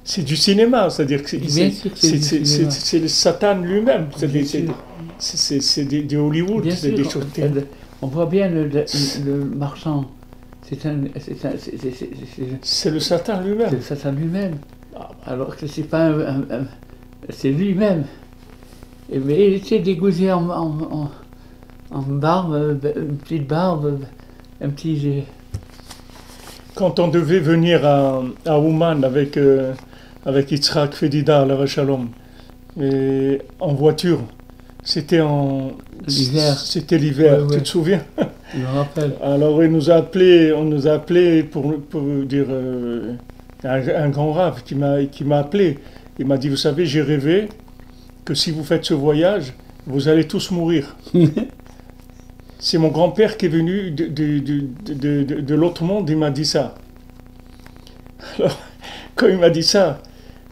C'est 0.09 0.23
du 0.23 0.37
cinéma, 0.37 0.89
c'est-à-dire 0.89 1.21
que 1.25 1.29
c'est, 1.29 1.41
c'est, 1.49 1.71
c'est 1.73 1.91
c'est- 1.97 2.23
c'est- 2.23 2.45
c'est- 2.45 2.71
c'est 2.71 2.99
le 3.01 3.09
Satan 3.09 3.59
lui-même. 3.61 4.07
C'est, 4.17 4.29
des- 4.31 4.45
c'est, 4.45 4.65
c'est, 5.19 5.37
c'est- 5.37 5.61
c'est 5.61 5.85
des, 5.85 6.17
Hollywood, 6.17 6.71
c'est 6.71 6.93
des 6.93 7.03
choses 7.03 7.25
elle- 7.37 7.67
on 8.01 8.07
voit 8.07 8.27
bien 8.27 8.49
le, 8.49 8.69
le- 8.69 8.85
le 9.25 9.45
marchand. 9.45 10.05
C'est 10.63 10.81
c'est 10.81 10.91
c'est- 11.19 11.59
c'est- 11.59 11.79
c'est- 11.79 11.93
c'est- 11.93 12.59
C'est 12.63 12.91
le 12.91 13.01
Satan 13.01 13.41
c'est 13.43 13.49
lui-même. 13.49 13.73
le 13.73 13.81
Satan 13.81 14.13
lui-même. 14.13 14.55
Ah, 14.95 15.09
Alors 15.27 15.57
que 15.57 15.67
c'est 15.67 15.83
pas 15.83 16.07
un, 16.07 16.21
un- 16.21 16.41
un- 16.51 16.67
c'est 17.31 17.51
lui-même. 17.51 18.05
Mais 19.13 19.49
il 19.49 19.55
était 19.55 19.81
dégoûté 19.81 20.31
en, 20.31 20.49
en, 20.51 20.71
en, 20.93 21.11
en 21.91 22.03
barbe, 22.03 22.55
euh, 22.55 22.75
une 22.97 23.17
petite 23.17 23.47
barbe, 23.49 23.99
un 24.61 24.69
petit. 24.71 25.23
Quand 26.77 26.99
on 27.01 27.09
devait 27.09 27.41
venir 27.41 27.85
à, 27.87 28.23
à 28.45 28.59
Ouman 28.59 29.03
avec, 29.05 29.37
euh, 29.37 29.73
avec 30.27 30.51
Yitzhak 30.51 30.95
Fedida, 30.95 31.47
la 31.47 31.65
Shalom, 31.67 32.09
et 32.79 33.41
en 33.61 33.73
voiture, 33.73 34.21
c'était 34.85 35.23
en 35.23 35.73
L'hiver. 36.07 36.59
C'était 36.59 36.99
l'hiver, 36.99 37.39
Ouais, 37.41 37.47
tu 37.49 37.55
ouais. 37.55 37.61
te 37.63 37.69
souviens? 37.69 38.03
Je 38.55 38.59
me 38.61 38.67
rappelle. 38.67 39.13
Alors 39.23 39.65
il 39.65 39.71
nous 39.73 39.91
a 39.91 39.95
appelé, 39.95 40.53
on 40.53 40.65
nous 40.65 40.87
a 40.87 40.93
appelé 40.93 41.43
pour, 41.43 41.81
pour 41.81 42.03
dire 42.25 42.47
euh, 42.51 43.15
un, 43.65 43.89
un 43.89 44.09
grand 44.11 44.33
rave 44.33 44.63
qui 44.65 44.75
m'a 44.77 45.03
qui 45.05 45.25
m'a 45.25 45.39
appelé. 45.39 45.79
Il 46.19 46.27
m'a 46.27 46.37
dit 46.37 46.49
vous 46.49 46.57
savez 46.57 46.87
j'ai 46.87 47.03
rêvé 47.03 47.49
que 48.25 48.35
si 48.35 48.51
vous 48.53 48.63
faites 48.63 48.85
ce 48.85 48.95
voyage 48.95 49.55
vous 49.87 50.09
allez 50.09 50.27
tous 50.29 50.51
mourir. 50.51 50.97
C'est 52.59 52.79
mon 52.79 52.89
grand-père 52.89 53.37
qui 53.37 53.47
est 53.47 53.51
venu 53.51 53.91
de, 53.91 54.07
de, 54.07 54.39
de, 54.39 54.61
de- 54.95 55.23
de- 55.23 55.41
de 55.41 55.55
l'autre 55.55 55.85
monde, 55.85 56.09
il 56.09 56.17
m'a 56.17 56.31
dit 56.31 56.45
ça. 56.47 56.75
Alors, 58.39 58.59
quand 59.15 59.27
il 59.29 59.39
m'a 59.39 59.51
dit 59.51 59.63
ça, 59.63 60.01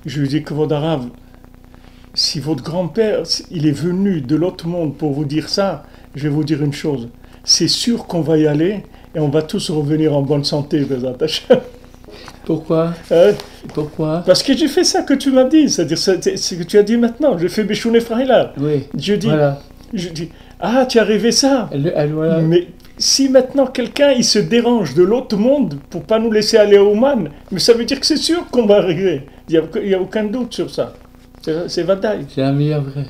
je 0.07 0.21
lui 0.21 0.43
que 0.43 0.55
votre 0.55 0.75
arabe, 0.75 1.07
si 2.15 2.39
votre 2.41 2.63
grand-père, 2.63 3.23
il 3.51 3.67
est 3.67 3.73
venu 3.73 4.21
de 4.21 4.37
l'autre 4.37 4.67
monde 4.69 4.97
pour 4.97 5.13
vous 5.13 5.25
dire 5.25 5.49
ça, 5.49 5.83
je 6.15 6.25
vais 6.25 6.29
vous 6.35 6.45
dire 6.45 6.63
une 6.63 6.73
chose. 6.73 7.09
C'est 7.43 7.69
sûr 7.69 8.07
qu'on 8.07 8.21
va 8.21 8.39
y 8.39 8.47
aller 8.47 8.83
et 9.15 9.19
on 9.21 9.29
va 9.29 9.43
tous 9.43 9.71
revenir 9.71 10.17
en 10.17 10.23
bonne 10.23 10.45
santé. 10.45 10.87
Pourquoi? 12.45 12.93
Hein? 13.11 13.33
Pourquoi? 13.75 14.23
Parce 14.27 14.43
que 14.43 14.57
j'ai 14.57 14.69
fait 14.69 14.85
ça 14.85 15.03
que 15.03 15.15
tu 15.15 15.31
m'as 15.31 15.45
dit, 15.45 15.69
c'est-à-dire 15.69 15.99
c'est 15.99 16.23
c'est 16.23 16.37
ce 16.37 16.55
que 16.55 16.63
tu 16.63 16.79
as 16.79 16.83
dit 16.83 16.97
maintenant. 16.97 17.37
J'ai 17.39 17.49
fait 17.49 17.65
Béchoun 17.65 17.97
Efraïla. 17.97 18.53
Oui. 18.59 18.85
Je 18.97 19.15
dis, 19.15 19.27
Voilà. 19.27 19.61
je 19.93 20.09
dis, 20.11 20.29
ah, 20.61 20.87
tu 20.87 20.99
as 20.99 21.05
rêvé 21.05 21.33
ça 21.33 21.69
Elle, 21.73 21.93
elle- 21.97 22.13
voilà. 22.13 22.39
Mais 22.41 22.69
si 22.99 23.29
maintenant 23.29 23.67
quelqu'un 23.67 24.13
il 24.13 24.25
se 24.25 24.39
dérange 24.39 24.95
de 24.95 25.03
l'autre 25.03 25.37
monde 25.37 25.75
pour 25.91 26.03
pas 26.03 26.19
nous 26.19 26.31
laisser 26.31 26.59
aller 26.59 26.77
à 26.77 26.85
Oman, 26.85 27.31
mais 27.51 27.59
ça 27.59 27.73
veut 27.73 27.85
dire 27.85 27.99
que 27.99 28.07
c'est 28.07 28.17
sûr 28.19 28.47
qu'on 28.51 28.67
va 28.67 28.77
arriver. 28.77 29.23
Il 29.49 29.61
n'y 29.85 29.95
a, 29.95 30.01
aucun 30.01 30.25
doute 30.25 30.55
sur 30.55 30.71
ça. 30.71 30.95
C'est 31.43 31.83
Vadaï. 31.83 32.27
C'est 32.29 32.41
la 32.41 32.53
meilleure 32.53 32.83
vraie. 32.83 33.07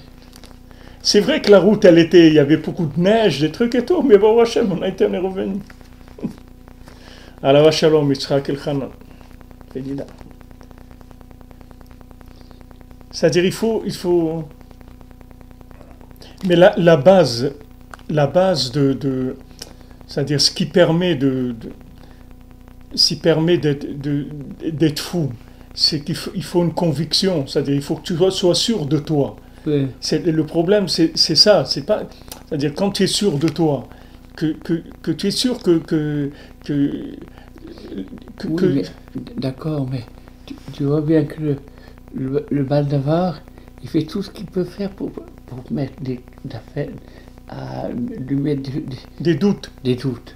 C'est 1.01 1.21
vrai 1.21 1.41
que 1.41 1.51
la 1.51 1.61
route, 1.61 1.85
elle 1.85 1.99
était, 1.99 2.29
il 2.29 2.35
y 2.35 2.39
avait 2.39 2.57
beaucoup 2.57 2.87
de 2.87 2.99
neige, 3.01 3.41
des 3.41 3.53
trucs 3.53 3.75
et 3.75 3.85
tout, 3.85 4.03
mais 4.03 4.17
bon, 4.19 4.41
Hachem, 4.41 4.73
on 4.73 4.83
a 4.83 4.89
été, 4.89 5.07
on 5.07 5.13
est 5.13 5.19
revenu. 5.19 5.59
Alors, 7.43 7.71
Shalom, 7.71 8.11
Yitzhak 8.11 8.49
El. 8.49 8.59
Fédida. 9.73 10.07
C'est-à-dire, 13.11 13.45
il 13.45 13.53
faut, 13.53 13.83
il 13.85 13.95
faut. 13.95 14.45
Mais 16.49 16.57
la, 16.57 16.75
la 16.77 16.97
base, 16.97 17.53
la 18.09 18.27
base 18.27 18.73
de, 18.73 18.93
de- 18.93 19.37
c'est-à-dire 20.07 20.41
ce 20.41 20.51
qui 20.51 20.67
permet 20.67 21.15
de, 21.15 21.55
de 21.61 21.71
ce 22.95 23.09
qui 23.09 23.17
permet 23.17 23.59
d'être 23.59 24.99
fou, 25.01 25.31
c'est 25.75 26.01
qu'il 26.05 26.15
faut, 26.17 26.31
il 26.35 26.45
faut 26.45 26.63
une 26.63 26.73
conviction. 26.75 27.47
C'est-à-dire, 27.47 27.75
il 27.75 27.83
faut 27.83 27.97
que 27.97 28.03
tu 28.03 28.17
sois, 28.17 28.31
sois 28.31 28.55
sûr 28.55 28.87
de 28.87 28.99
toi. 28.99 29.37
Oui. 29.67 29.87
C'est, 30.01 30.25
le 30.27 30.45
problème, 30.47 30.89
c'est, 30.89 31.13
c'est 31.17 31.35
ça. 31.37 31.65
C'est 31.65 31.83
pas, 31.87 32.05
c'est-à-dire 32.49 32.75
quand 32.75 32.91
tu 32.93 33.05
es 33.05 33.07
sûr 33.07 33.39
de 33.39 33.49
toi, 33.49 33.89
que, 34.37 34.47
que, 34.53 34.83
que 35.03 35.11
tu 35.13 35.29
es 35.29 35.31
sûr 35.31 35.59
que 35.63 35.79
que 35.79 36.31
que, 36.65 37.11
Oui, 38.49 38.83
d'accord, 39.37 39.87
mais 39.91 40.05
tu, 40.47 40.55
tu 40.73 40.85
vois 40.85 41.01
bien 41.01 41.25
que 41.25 41.41
le, 41.41 41.57
le, 42.15 42.47
le 42.51 42.63
Baldavar, 42.65 43.41
il 43.83 43.89
fait 43.89 44.03
tout 44.03 44.23
ce 44.23 44.31
qu'il 44.31 44.47
peut 44.47 44.65
faire 44.65 44.91
pour, 44.91 45.11
pour 45.11 45.59
mettre 45.71 46.01
des 46.03 46.21
à 47.49 47.89
lui 47.91 48.37
mettre 48.37 48.63
des, 48.71 48.81
des- 48.81 48.97
des 49.21 49.35
doutes. 49.35 49.71
des 49.85 49.95
doutes. 49.97 50.35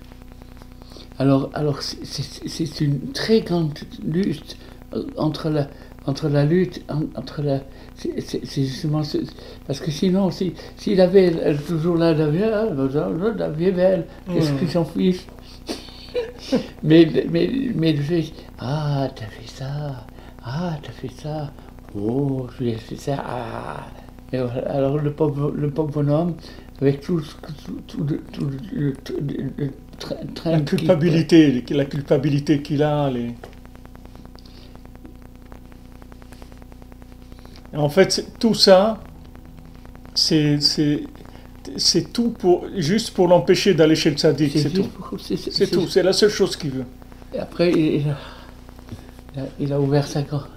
Alors, 1.19 1.51
alors 1.55 1.83
c'est- 1.83 2.81
une 2.81 3.13
très 3.13 3.41
grande 3.41 3.73
lutte 4.05 4.57
entre 5.17 5.49
la, 5.51 5.69
entre 6.07 6.29
la 6.29 6.45
lutte, 6.45 6.83
en- 6.89 7.03
entre 7.19 7.43
la. 7.43 7.61
C'est 7.97 8.21
justement. 8.55 9.03
ce- 9.03 9.19
parce 9.67 9.81
que 9.81 9.91
sinon, 9.91 10.31
si- 10.31 10.55
s'il 10.77 11.01
avait 11.01 11.33
elle, 11.43 11.59
toujours 11.61 11.97
là, 11.97 12.15
ah, 12.19 13.49
vieille 13.51 13.73
belle, 13.73 14.05
qu'est-ce 14.33 14.53
Mm. 14.53 14.59
qu'il 14.59 14.71
s'en 14.71 14.85
fiche 14.85 15.27
mais, 16.83 17.07
mais, 17.31 17.51
mais 17.75 17.93
le 17.93 18.03
fait, 18.03 18.25
ah, 18.59 19.09
t'as 19.15 19.27
fait 19.27 19.49
ça, 19.49 20.07
ah, 20.43 20.77
t'as 20.83 20.93
fait 20.93 21.11
ça, 21.21 21.53
oh, 21.99 22.47
je 22.57 22.65
lui 22.65 22.71
ai 22.71 22.75
fait 22.77 22.97
ça, 22.97 23.17
ah. 23.27 23.87
Et. 24.33 24.37
Alors 24.67 24.99
le 24.99 25.11
pauvre, 25.13 25.53
le 25.57 25.71
pauvre 25.71 25.91
bonhomme, 25.91 26.35
avec 26.81 27.01
tout, 27.01 27.17
que- 27.43 27.53
tout, 27.87 28.05
tout, 28.33 28.47
le- 28.73 28.93
train, 30.35 30.51
La 30.53 30.61
culpabilité, 30.61 31.65
la 31.71 31.85
culpabilité 31.87 32.63
qu'il 32.63 32.83
a. 32.83 33.11
les- 33.11 33.35
En 37.77 37.89
fait, 37.89 38.25
tout 38.39 38.55
ça, 38.55 38.99
c'est, 40.15 40.59
tout 42.13 42.31
pour, 42.31 42.67
juste 42.77 43.11
pour 43.13 43.29
l'empêcher 43.29 43.75
d'aller 43.75 43.95
chez 43.95 44.11
le 44.11 44.17
tzaddik, 44.17 44.53
c'est, 44.59 44.71
tout. 44.71 44.89
c'est- 45.19 45.67
tout, 45.71 45.87
la 46.03 46.13
seule 46.13 46.31
chose 46.31 46.57
qu'il 46.57 46.71
veut. 46.71 46.85
Et 47.35 47.39
après, 47.39 47.71
il, 47.71 48.05
il 49.37 49.41
a, 49.41 49.45
il 49.61 49.75
ouvert 49.75 50.07
sa 50.07 50.23
gorge. 50.23 50.49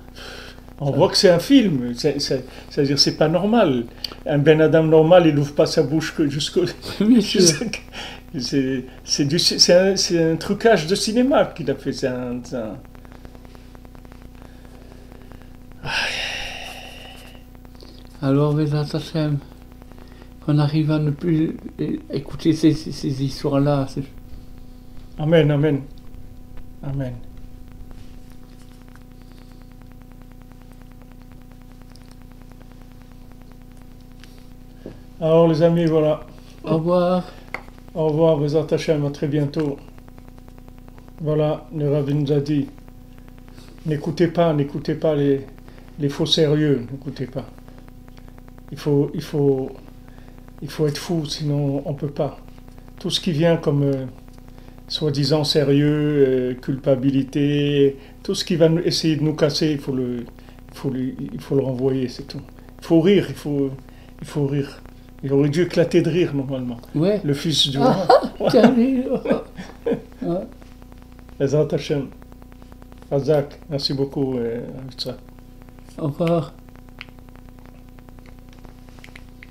On 0.84 0.90
voit 0.92 1.10
que 1.10 1.18
c'est 1.18 1.30
un 1.30 1.38
film, 1.38 1.94
c'est, 1.96 2.20
c'est, 2.20 2.44
c'est-à-dire 2.70 2.98
c'est 2.98 3.16
pas 3.16 3.28
normal. 3.28 3.86
Un 4.26 4.40
Ben 4.40 4.60
Adam 4.62 4.84
normal, 4.84 5.28
il 5.28 5.36
n'ouvre 5.36 5.54
pas 5.54 5.68
sa 5.68 5.84
bouche 5.84 6.16
jusqu'au... 6.28 6.62
C'est, 8.34 8.86
un, 9.74 9.94
un 10.32 10.36
trucage 10.38 10.88
de 10.88 10.96
cinéma 10.96 11.46
qu'il 11.54 11.70
a 11.70 11.76
fait. 11.76 11.92
C'est 11.92 12.08
un, 12.08 12.38
un- 12.54 12.78
Alors, 18.32 18.56
qu'on 20.46 20.58
arrive 20.58 20.90
à 20.92 21.00
ne 21.00 21.12
plus 21.12 21.58
écouter 22.12 22.54
ces, 22.54 22.74
ces- 22.74 22.94
ces 22.94 23.24
histoires-là. 23.24 23.88
Amen, 25.20 25.52
amen. 25.52 25.82
Amen. 26.82 27.14
Alors 35.20 35.48
les 35.48 35.62
amis, 35.62 35.86
voilà. 35.86 36.22
Au 36.64 36.76
revoir. 36.78 37.24
Au 37.94 38.08
revoir, 38.08 38.38
Bezat 38.38 38.68
Hashem, 38.72 39.06
à 39.06 39.12
très 39.12 39.28
bientôt. 39.28 39.78
Voilà, 41.22 41.66
le 41.76 41.92
Rav 41.92 42.10
nous 42.12 42.32
a 42.32 42.40
dit, 42.40 42.68
n'écoutez 43.86 44.28
pas, 44.28 44.54
n'écoutez 44.54 44.96
pas 44.96 45.16
les, 45.16 45.46
les 46.00 46.10
faux 46.10 46.26
sérieux, 46.26 46.88
n'écoutez 46.92 47.28
pas. 47.28 47.46
Il 48.72 48.78
faut, 48.78 49.12
il, 49.14 49.22
faut, 49.22 49.70
il 50.62 50.70
faut 50.70 50.88
être 50.88 50.98
fou, 50.98 51.26
sinon 51.26 51.82
on 51.86 51.92
ne 51.92 51.98
peut 51.98 52.08
pas. 52.10 52.38
Tout 53.00 53.10
ce 53.10 53.20
qui 53.20 53.32
vient 53.32 53.58
comme 53.58 53.84
euh, 53.84 54.06
soi-disant 54.88 55.44
sérieux, 55.44 56.26
euh, 56.28 56.54
culpabilité, 56.56 57.98
tout 58.24 58.36
ce 58.36 58.46
qui 58.46 58.56
va 58.56 58.70
essayer 58.86 59.16
de 59.18 59.24
nous 59.24 59.34
casser, 59.36 59.72
il 59.72 59.80
faut 59.80 59.94
le, 59.94 60.18
il 60.72 60.74
faut 60.74 60.90
le, 60.90 61.00
il 61.34 61.42
faut 61.42 61.56
le 61.56 61.64
renvoyer, 61.64 62.08
c'est 62.08 62.24
tout. 62.28 62.42
Il 62.80 62.86
faut 62.86 63.02
rire, 63.02 63.26
il 63.30 63.36
faut, 63.36 63.70
il 64.22 64.28
faut 64.28 64.46
rire. 64.48 64.82
Il 65.24 65.32
aurait 65.34 65.50
dû 65.50 65.62
éclater 65.64 66.02
de 66.02 66.10
rire 66.10 66.34
normalement. 66.34 66.78
Ouais. 66.96 67.22
Le 67.24 67.34
fils 67.34 67.68
du 67.70 67.78
Ah. 67.80 68.08
roi. 68.40 68.50
Bezat 71.40 71.68
Hashem. 71.72 72.08
Razak, 73.12 73.60
merci 73.70 73.94
beaucoup, 73.94 74.38
euh. 74.38 74.62
Au 75.98 76.08
revoir. 76.08 76.54